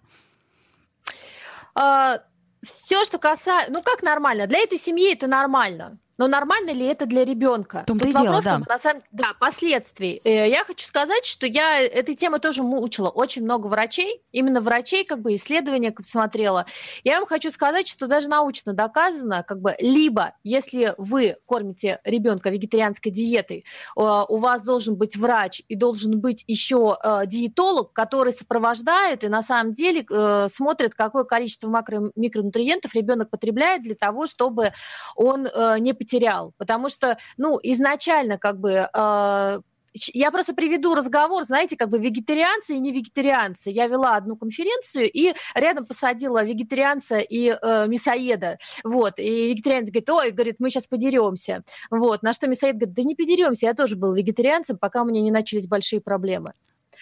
А, 1.75 2.21
все, 2.63 3.05
что 3.05 3.19
касается... 3.19 3.73
Ну, 3.73 3.83
как 3.83 4.03
нормально? 4.03 4.47
Для 4.47 4.61
этой 4.61 4.79
семьи 4.79 5.13
это 5.13 5.27
нормально. 5.27 5.99
Но 6.21 6.29
нормально 6.29 6.73
ли 6.73 6.85
это 6.85 7.07
для 7.07 7.25
ребенка? 7.25 7.83
Тут 7.87 8.05
вопрос, 8.05 8.23
дело, 8.23 8.43
да. 8.43 8.59
на 8.69 8.79
самом 8.79 9.03
да, 9.11 9.29
последствий. 9.41 10.21
Э, 10.23 10.51
я 10.51 10.65
хочу 10.65 10.87
сказать, 10.87 11.25
что 11.25 11.47
я 11.47 11.81
этой 11.81 12.15
темы 12.15 12.41
тоже 12.41 12.63
мучила 12.63 13.09
очень 13.09 13.43
много 13.43 13.69
врачей, 13.69 14.21
именно 14.31 14.61
врачей, 14.61 15.07
как 15.07 15.23
бы 15.23 15.33
исследования 15.33 15.95
смотрела. 16.03 16.67
Я 17.05 17.21
вам 17.21 17.27
хочу 17.27 17.51
сказать, 17.51 17.89
что 17.89 18.07
даже 18.07 18.29
научно 18.29 18.75
доказано, 18.75 19.45
как 19.49 19.63
бы 19.63 19.75
либо 19.79 20.35
если 20.45 20.93
вы 20.99 21.39
кормите 21.47 22.01
ребенка 22.05 22.51
вегетарианской 22.51 23.11
диетой, 23.11 23.65
э, 23.97 24.25
у 24.29 24.37
вас 24.37 24.63
должен 24.63 24.97
быть 24.97 25.17
врач 25.17 25.63
и 25.69 25.75
должен 25.75 26.21
быть 26.21 26.45
еще 26.47 26.99
э, 27.03 27.23
диетолог, 27.25 27.95
который 27.95 28.35
сопровождает 28.35 29.25
и 29.25 29.29
на 29.29 29.41
самом 29.41 29.73
деле 29.73 30.05
смотрит, 30.49 30.95
какое 30.95 31.25
количество 31.25 31.69
макро 31.69 32.11
микронутриентов 32.15 32.95
ребенок 32.95 33.31
потребляет 33.31 33.83
для 33.83 33.95
того, 33.95 34.27
чтобы 34.27 34.73
он 35.17 35.49
не 35.79 35.95
потерял 35.95 36.10
потерял, 36.11 36.53
потому 36.59 36.89
что, 36.89 37.19
ну, 37.37 37.59
изначально 37.63 38.39
как 38.39 38.59
бы 38.59 38.89
э, 38.93 39.61
я 39.95 40.31
просто 40.31 40.55
приведу 40.55 40.95
разговор, 40.95 41.43
знаете, 41.43 41.77
как 41.77 41.89
бы 41.89 41.99
вегетарианцы 41.99 42.75
и 42.75 42.81
не 42.81 42.93
вегетарианцы. 42.93 43.71
Я 43.71 43.89
вела 43.89 44.17
одну 44.17 44.37
конференцию 44.37 45.11
и 45.11 45.35
рядом 45.55 45.87
посадила 45.87 46.45
вегетарианца 46.45 47.19
и 47.19 47.49
э, 47.51 47.87
мясоеда. 47.89 48.59
Вот. 48.85 49.19
И 49.19 49.51
вегетарианец 49.51 49.91
говорит, 49.91 50.11
ой, 50.11 50.31
говорит, 50.31 50.57
мы 50.61 50.71
сейчас 50.71 50.87
подеремся. 50.87 51.65
Вот. 51.91 52.23
На 52.23 52.33
что 52.33 52.47
мясоед 52.47 52.77
говорит, 52.77 52.95
да 52.95 53.03
не 53.03 53.17
подеремся, 53.17 53.67
я 53.67 53.75
тоже 53.75 53.97
был 53.97 54.15
вегетарианцем, 54.15 54.79
пока 54.79 55.03
у 55.03 55.05
меня 55.05 55.21
не 55.23 55.31
начались 55.31 55.67
большие 55.67 56.01
проблемы. 56.01 56.53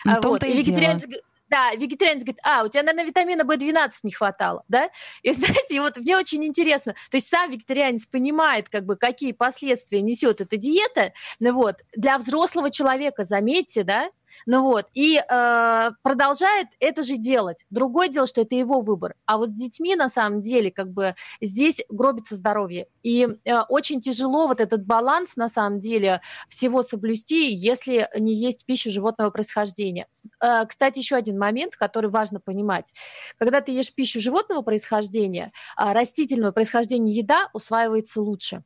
Ну, 0.05 0.13
а, 0.13 0.21
вот. 0.23 0.45
И, 0.45 0.49
и 0.49 0.57
вегетарианец 0.57 1.05
дело. 1.05 1.23
Да, 1.49 1.73
вегетарианец 1.75 2.23
говорит, 2.23 2.41
а, 2.45 2.65
у 2.65 2.69
тебя, 2.69 2.83
наверное, 2.83 3.07
витамина 3.07 3.43
В12 3.43 3.91
не 4.03 4.13
хватало, 4.13 4.65
да? 4.69 4.91
И 5.23 5.33
знаете, 5.33 5.81
вот 5.81 5.97
мне 5.97 6.17
очень 6.17 6.45
интересно, 6.45 6.95
то 7.11 7.17
есть 7.17 7.29
сам 7.29 7.51
вегетарианец 7.51 8.07
понимает, 8.07 8.69
как 8.69 8.85
бы, 8.85 8.97
какие 8.97 9.33
последствия 9.33 10.03
несет 10.03 10.41
эта 10.41 10.57
диета, 10.57 11.13
ну 11.41 11.53
вот, 11.55 11.77
для 11.95 12.19
взрослого 12.19 12.71
человека, 12.71 13.25
заметьте, 13.25 13.83
да, 13.83 14.11
ну 14.47 14.63
вот, 14.63 14.87
и 14.95 15.19
э, 15.19 15.91
продолжает 16.03 16.69
это 16.81 17.03
же 17.03 17.17
делать. 17.17 17.65
Другое 17.71 18.09
дело, 18.09 18.27
что 18.27 18.43
это 18.43 18.55
его 18.55 18.81
выбор. 18.81 19.15
А 19.27 19.39
вот 19.39 19.49
с 19.51 19.55
детьми, 19.55 19.95
на 19.97 20.09
самом 20.09 20.43
деле, 20.43 20.71
как 20.71 20.91
бы 20.93 21.15
здесь 21.41 21.83
гробится 21.89 22.35
здоровье. 22.35 22.87
И 23.03 23.29
э, 23.45 23.61
очень 23.69 24.01
тяжело 24.01 24.47
вот 24.47 24.61
этот 24.61 24.85
баланс, 24.85 25.37
на 25.37 25.49
самом 25.49 25.81
деле, 25.81 26.21
всего 26.49 26.83
соблюсти, 26.83 27.53
если 27.53 28.09
не 28.19 28.35
есть 28.35 28.67
пищу 28.67 28.91
животного 28.91 29.31
происхождения. 29.31 30.07
Э, 30.43 30.65
кстати, 30.67 30.99
еще 30.99 31.17
один 31.17 31.39
момент, 31.39 31.77
который 31.77 32.11
важно 32.11 32.41
понимать. 32.41 32.93
Когда 33.39 33.61
ты 33.61 33.73
ешь 33.73 33.95
пищу 33.95 34.21
животного 34.21 34.63
происхождения, 34.63 35.53
э, 35.77 35.93
растительного 35.93 36.53
происхождения 36.53 37.13
еда 37.13 37.49
усваивается 37.53 38.21
лучше. 38.21 38.63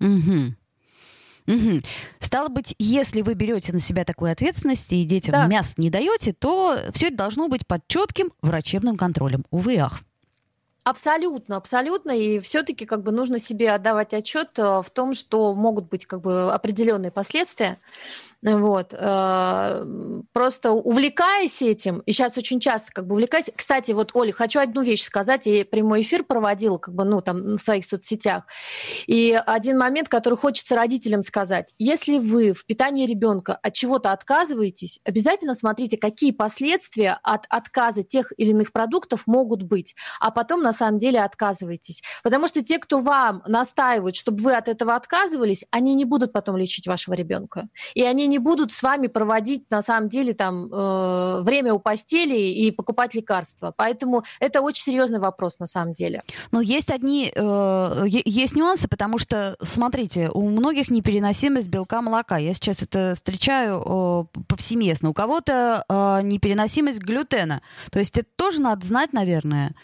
Угу. 0.00 0.54
Угу. 1.46 1.82
Стало 2.20 2.48
быть, 2.48 2.74
если 2.78 3.22
вы 3.22 3.34
берете 3.34 3.72
на 3.72 3.80
себя 3.80 4.04
такую 4.04 4.32
ответственность 4.32 4.92
и 4.92 5.04
детям 5.04 5.32
да. 5.32 5.46
мясо 5.46 5.74
не 5.76 5.90
даете, 5.90 6.32
то 6.32 6.78
все 6.92 7.08
это 7.08 7.16
должно 7.16 7.48
быть 7.48 7.66
под 7.66 7.86
четким 7.88 8.32
врачебным 8.42 8.96
контролем. 8.96 9.44
Увы, 9.50 9.78
ах. 9.78 10.02
Абсолютно, 10.84 11.56
абсолютно. 11.56 12.10
И 12.10 12.40
все-таки 12.40 12.86
как 12.86 13.02
бы 13.02 13.12
нужно 13.12 13.38
себе 13.38 13.70
отдавать 13.70 14.14
отчет 14.14 14.58
э, 14.58 14.82
в 14.82 14.90
том, 14.90 15.14
что 15.14 15.54
могут 15.54 15.88
быть 15.88 16.06
как 16.06 16.22
бы 16.22 16.52
определенные 16.52 17.12
последствия. 17.12 17.78
Вот. 18.42 18.92
Э, 18.92 19.84
просто 20.32 20.72
увлекаясь 20.72 21.62
этим, 21.62 22.00
и 22.00 22.12
сейчас 22.12 22.36
очень 22.36 22.58
часто 22.58 22.92
как 22.92 23.06
бы 23.06 23.14
увлекаясь... 23.14 23.50
Кстати, 23.54 23.92
вот, 23.92 24.10
Оля, 24.14 24.32
хочу 24.32 24.58
одну 24.58 24.82
вещь 24.82 25.02
сказать. 25.02 25.46
Я 25.46 25.64
прямой 25.64 26.02
эфир 26.02 26.24
проводила 26.24 26.78
как 26.78 26.94
бы, 26.94 27.04
ну, 27.04 27.20
там, 27.20 27.56
в 27.56 27.58
своих 27.60 27.84
соцсетях. 27.84 28.44
И 29.06 29.40
один 29.46 29.78
момент, 29.78 30.08
который 30.08 30.36
хочется 30.36 30.74
родителям 30.74 31.22
сказать. 31.22 31.74
Если 31.78 32.18
вы 32.18 32.52
в 32.52 32.66
питании 32.66 33.06
ребенка 33.06 33.54
от 33.62 33.74
чего-то 33.74 34.10
отказываетесь, 34.10 34.98
обязательно 35.04 35.54
смотрите, 35.54 35.96
какие 35.96 36.32
последствия 36.32 37.18
от 37.22 37.46
отказа 37.48 38.02
тех 38.02 38.32
или 38.36 38.50
иных 38.50 38.72
продуктов 38.72 39.28
могут 39.28 39.62
быть. 39.62 39.94
А 40.18 40.32
потом, 40.32 40.62
на 40.62 40.72
самом 40.72 40.98
деле, 40.98 41.20
отказывайтесь. 41.20 42.02
Потому 42.24 42.48
что 42.48 42.62
те, 42.62 42.78
кто 42.78 42.98
вам 42.98 43.42
настаивают, 43.46 44.16
чтобы 44.16 44.42
вы 44.42 44.56
от 44.56 44.68
этого 44.68 44.96
отказывались, 44.96 45.64
они 45.70 45.94
не 45.94 46.04
будут 46.04 46.32
потом 46.32 46.56
лечить 46.56 46.88
вашего 46.88 47.14
ребенка. 47.14 47.68
И 47.94 48.02
они 48.02 48.31
не 48.32 48.38
будут 48.38 48.72
с 48.72 48.82
вами 48.82 49.08
проводить, 49.08 49.70
на 49.70 49.82
самом 49.82 50.08
деле, 50.08 50.32
там, 50.32 50.72
э, 50.72 51.42
время 51.42 51.74
у 51.74 51.78
постели 51.78 52.34
и 52.34 52.70
покупать 52.70 53.14
лекарства. 53.14 53.74
Поэтому 53.76 54.24
это 54.40 54.62
очень 54.62 54.84
серьезный 54.84 55.20
вопрос, 55.20 55.58
на 55.58 55.66
самом 55.66 55.92
деле. 55.92 56.22
Но 56.50 56.62
есть 56.62 56.90
одни, 56.90 57.30
э, 57.34 58.04
есть 58.06 58.56
нюансы, 58.56 58.88
потому 58.88 59.18
что, 59.18 59.56
смотрите, 59.62 60.30
у 60.32 60.48
многих 60.48 60.90
непереносимость 60.90 61.68
белка 61.68 62.00
молока. 62.00 62.38
Я 62.38 62.54
сейчас 62.54 62.82
это 62.82 63.12
встречаю 63.14 63.82
э, 64.34 64.38
повсеместно. 64.48 65.10
У 65.10 65.12
кого-то 65.12 65.84
э, 65.88 66.20
непереносимость 66.22 67.00
глютена. 67.00 67.60
То 67.90 67.98
есть 67.98 68.16
это 68.16 68.28
тоже 68.36 68.62
надо 68.62 68.86
знать, 68.86 69.12
наверное. 69.12 69.74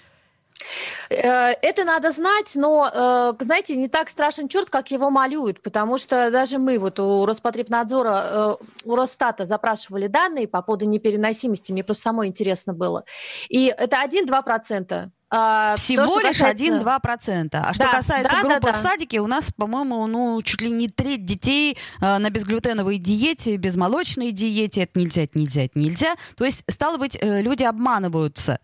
Э, 1.10 1.52
это 1.62 1.84
надо 1.84 2.10
знать, 2.12 2.52
но, 2.54 2.90
э, 2.92 3.32
знаете, 3.44 3.76
не 3.76 3.88
так 3.88 4.08
страшен 4.08 4.48
черт, 4.48 4.68
как 4.70 4.90
его 4.90 5.10
малюют, 5.10 5.62
потому 5.62 5.98
что 5.98 6.30
даже 6.30 6.58
мы 6.58 6.78
вот 6.78 6.98
у 7.00 7.24
Роспотребнадзора, 7.26 8.58
э, 8.60 8.64
у 8.84 8.94
Росстата 8.94 9.44
запрашивали 9.44 10.06
данные 10.06 10.48
по 10.48 10.62
поводу 10.62 10.84
непереносимости, 10.86 11.72
мне 11.72 11.84
просто 11.84 12.02
самой 12.04 12.28
интересно 12.28 12.72
было. 12.72 13.04
И 13.48 13.66
это 13.66 14.00
1-2% 14.02 15.10
А, 15.30 15.74
Всего 15.76 16.06
то, 16.06 16.20
лишь 16.20 16.38
касается- 16.38 16.64
1-2%. 16.64 17.60
А 17.62 17.74
что 17.74 17.82
Да, 17.84 17.92
касается 17.92 18.32
да, 18.32 18.42
да, 18.42 18.48
группы 18.48 18.68
да. 18.68 18.72
в 18.72 18.76
садике, 18.78 19.20
у 19.20 19.26
нас, 19.26 19.50
по-моему, 19.54 20.06
ну, 20.06 20.40
чуть 20.40 20.62
ли 20.62 20.70
не 20.70 20.88
треть 20.88 21.26
детей 21.26 21.76
э, 22.00 22.16
на 22.16 22.30
безглютеновой 22.30 22.96
диете, 22.96 23.56
безмолочной 23.56 24.32
диете. 24.32 24.84
Это 24.84 24.98
нельзя, 24.98 25.24
это 25.24 25.38
нельзя, 25.38 25.64
это 25.64 25.78
нельзя. 25.78 26.14
То 26.34 26.46
есть, 26.46 26.64
стало 26.70 26.96
быть, 26.96 27.18
э, 27.20 27.42
люди 27.42 27.62
обманываются. 27.62 28.58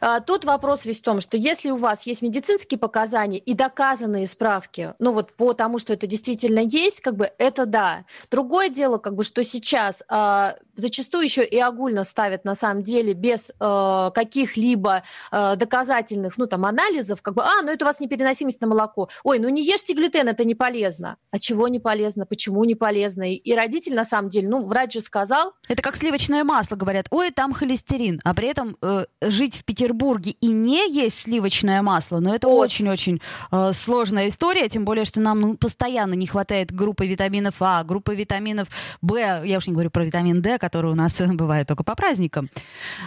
А, 0.00 0.20
Тут 0.20 0.44
вопрос 0.44 0.84
весь 0.84 1.00
в 1.00 1.02
том, 1.02 1.20
что 1.20 1.36
если 1.36 1.70
у 1.70 1.76
вас 1.76 2.06
есть 2.06 2.22
медицинские 2.22 2.78
показания 2.78 3.38
и 3.38 3.54
доказанные 3.54 4.26
справки, 4.26 4.94
ну 4.98 5.12
вот 5.12 5.32
по 5.32 5.52
тому, 5.52 5.78
что 5.78 5.92
это 5.92 6.06
действительно 6.06 6.60
есть, 6.60 7.00
как 7.00 7.16
бы 7.16 7.30
это 7.38 7.66
да. 7.66 8.04
Другое 8.30 8.68
дело, 8.68 8.98
как 8.98 9.14
бы, 9.14 9.24
что 9.24 9.42
сейчас 9.44 10.02
а, 10.08 10.56
зачастую 10.78 11.24
еще 11.24 11.44
и 11.44 11.58
огульно 11.58 12.04
ставят 12.04 12.44
на 12.44 12.54
самом 12.54 12.82
деле 12.82 13.12
без 13.12 13.50
э, 13.50 14.10
каких-либо 14.14 15.02
э, 15.30 15.56
доказательных, 15.56 16.38
ну 16.38 16.46
там 16.46 16.64
анализов, 16.64 17.20
как 17.20 17.34
бы, 17.34 17.42
а, 17.42 17.62
ну 17.62 17.70
это 17.70 17.84
у 17.84 17.88
вас 17.88 18.00
непереносимость 18.00 18.60
на 18.60 18.68
молоко. 18.68 19.08
Ой, 19.24 19.38
ну 19.40 19.48
не 19.48 19.62
ешьте 19.62 19.92
глютен, 19.94 20.28
это 20.28 20.44
не 20.44 20.54
полезно. 20.54 21.16
А 21.30 21.38
чего 21.38 21.68
не 21.68 21.80
полезно? 21.80 22.26
Почему 22.26 22.64
не 22.64 22.74
полезно? 22.74 23.30
И, 23.30 23.34
и 23.34 23.54
родитель 23.54 23.94
на 23.94 24.04
самом 24.04 24.30
деле, 24.30 24.48
ну 24.48 24.66
врач 24.66 24.92
же 24.94 25.00
сказал, 25.00 25.52
Это 25.68 25.82
как 25.82 25.96
сливочное 25.96 26.44
масло, 26.44 26.76
говорят, 26.76 27.06
ой, 27.10 27.30
там 27.30 27.52
холестерин, 27.52 28.20
а 28.24 28.34
при 28.34 28.48
этом 28.48 28.76
э, 28.80 29.06
жить 29.20 29.56
в 29.56 29.64
Петербурге 29.78 30.32
и 30.40 30.48
не 30.48 30.92
есть 30.92 31.22
сливочное 31.22 31.82
масло, 31.82 32.18
но 32.18 32.34
это 32.34 32.48
очень-очень 32.48 33.22
э, 33.52 33.70
сложная 33.72 34.26
история, 34.26 34.68
тем 34.68 34.84
более, 34.84 35.04
что 35.04 35.20
нам 35.20 35.40
ну, 35.40 35.56
постоянно 35.56 36.14
не 36.14 36.26
хватает 36.26 36.72
группы 36.74 37.06
витаминов 37.06 37.54
А, 37.60 37.84
группы 37.84 38.16
витаминов 38.16 38.66
В, 39.02 39.14
я 39.44 39.56
уж 39.56 39.68
не 39.68 39.72
говорю 39.72 39.90
про 39.90 40.04
витамин 40.04 40.42
D, 40.42 40.58
который 40.58 40.90
у 40.90 40.96
нас 40.96 41.20
бывает 41.32 41.68
только 41.68 41.84
по 41.84 41.94
праздникам. 41.94 42.48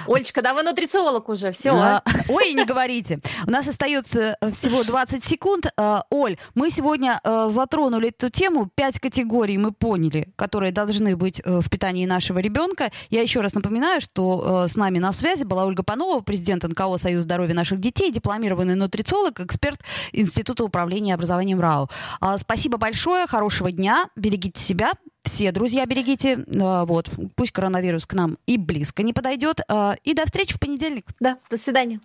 Олечка, 0.08 0.42
да 0.42 0.54
вы 0.54 0.64
нутрициолог 0.64 1.28
уже, 1.28 1.52
все. 1.52 1.72
А, 1.72 2.04
Ой, 2.30 2.54
не 2.54 2.64
говорите. 2.64 3.20
У 3.46 3.52
нас 3.52 3.68
остается 3.68 4.38
э, 4.40 4.52
всего 4.52 4.84
20 4.84 5.26
секунд. 5.26 5.66
А, 5.76 6.06
Оль, 6.10 6.38
мы 6.56 6.70
сегодня 6.70 7.20
э, 7.22 7.50
затронули 7.52 8.10
эту 8.10 8.30
тему. 8.30 8.70
Пять 8.74 8.98
категорий 8.98 9.58
мы 9.58 9.74
поняли, 9.74 10.32
которые 10.38 10.72
должны 10.72 11.18
быть 11.18 11.42
э, 11.44 11.60
в 11.60 11.70
питании 11.70 12.06
нашего 12.06 12.40
ребенка. 12.40 12.92
Я 13.10 13.22
еще 13.22 13.42
раз 13.42 13.56
напоминаю, 13.56 14.00
что 14.00 14.64
э, 14.64 14.70
с 14.70 14.78
нами 14.78 15.00
на 15.00 15.12
связи 15.12 15.44
была 15.44 15.66
Ольга 15.66 15.84
Панова, 15.84 16.22
президент 16.22 16.61
НКО 16.64 16.98
«Союз 16.98 17.24
здоровья 17.24 17.54
наших 17.54 17.80
детей», 17.80 18.12
дипломированный 18.12 18.76
нутрициолог, 18.76 19.40
эксперт 19.40 19.82
Института 20.12 20.64
управления 20.64 21.14
образованием 21.14 21.60
РАО. 21.60 21.90
А, 22.20 22.38
Спасибо 22.38 22.78
большое, 22.78 23.28
хорошего 23.28 23.72
дня, 23.72 24.06
берегите 24.16 24.62
себя, 24.62 24.92
все, 25.24 25.52
друзья, 25.52 25.86
берегите. 25.86 26.46
А, 26.62 26.86
Вот, 26.86 27.10
пусть 27.36 27.52
коронавирус 27.52 28.06
к 28.06 28.14
нам 28.14 28.38
и 28.46 28.58
близко 28.58 29.04
не 29.04 29.14
подойдет. 29.14 29.62
А, 29.68 29.96
И 30.04 30.14
до 30.14 30.26
встречи 30.26 30.56
в 30.56 30.60
понедельник. 30.60 31.06
Да, 31.20 31.38
до 31.50 31.58
свидания. 31.58 32.00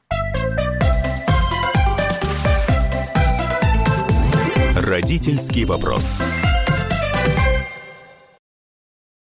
Родительский 4.77 5.65
вопрос. 5.65 6.21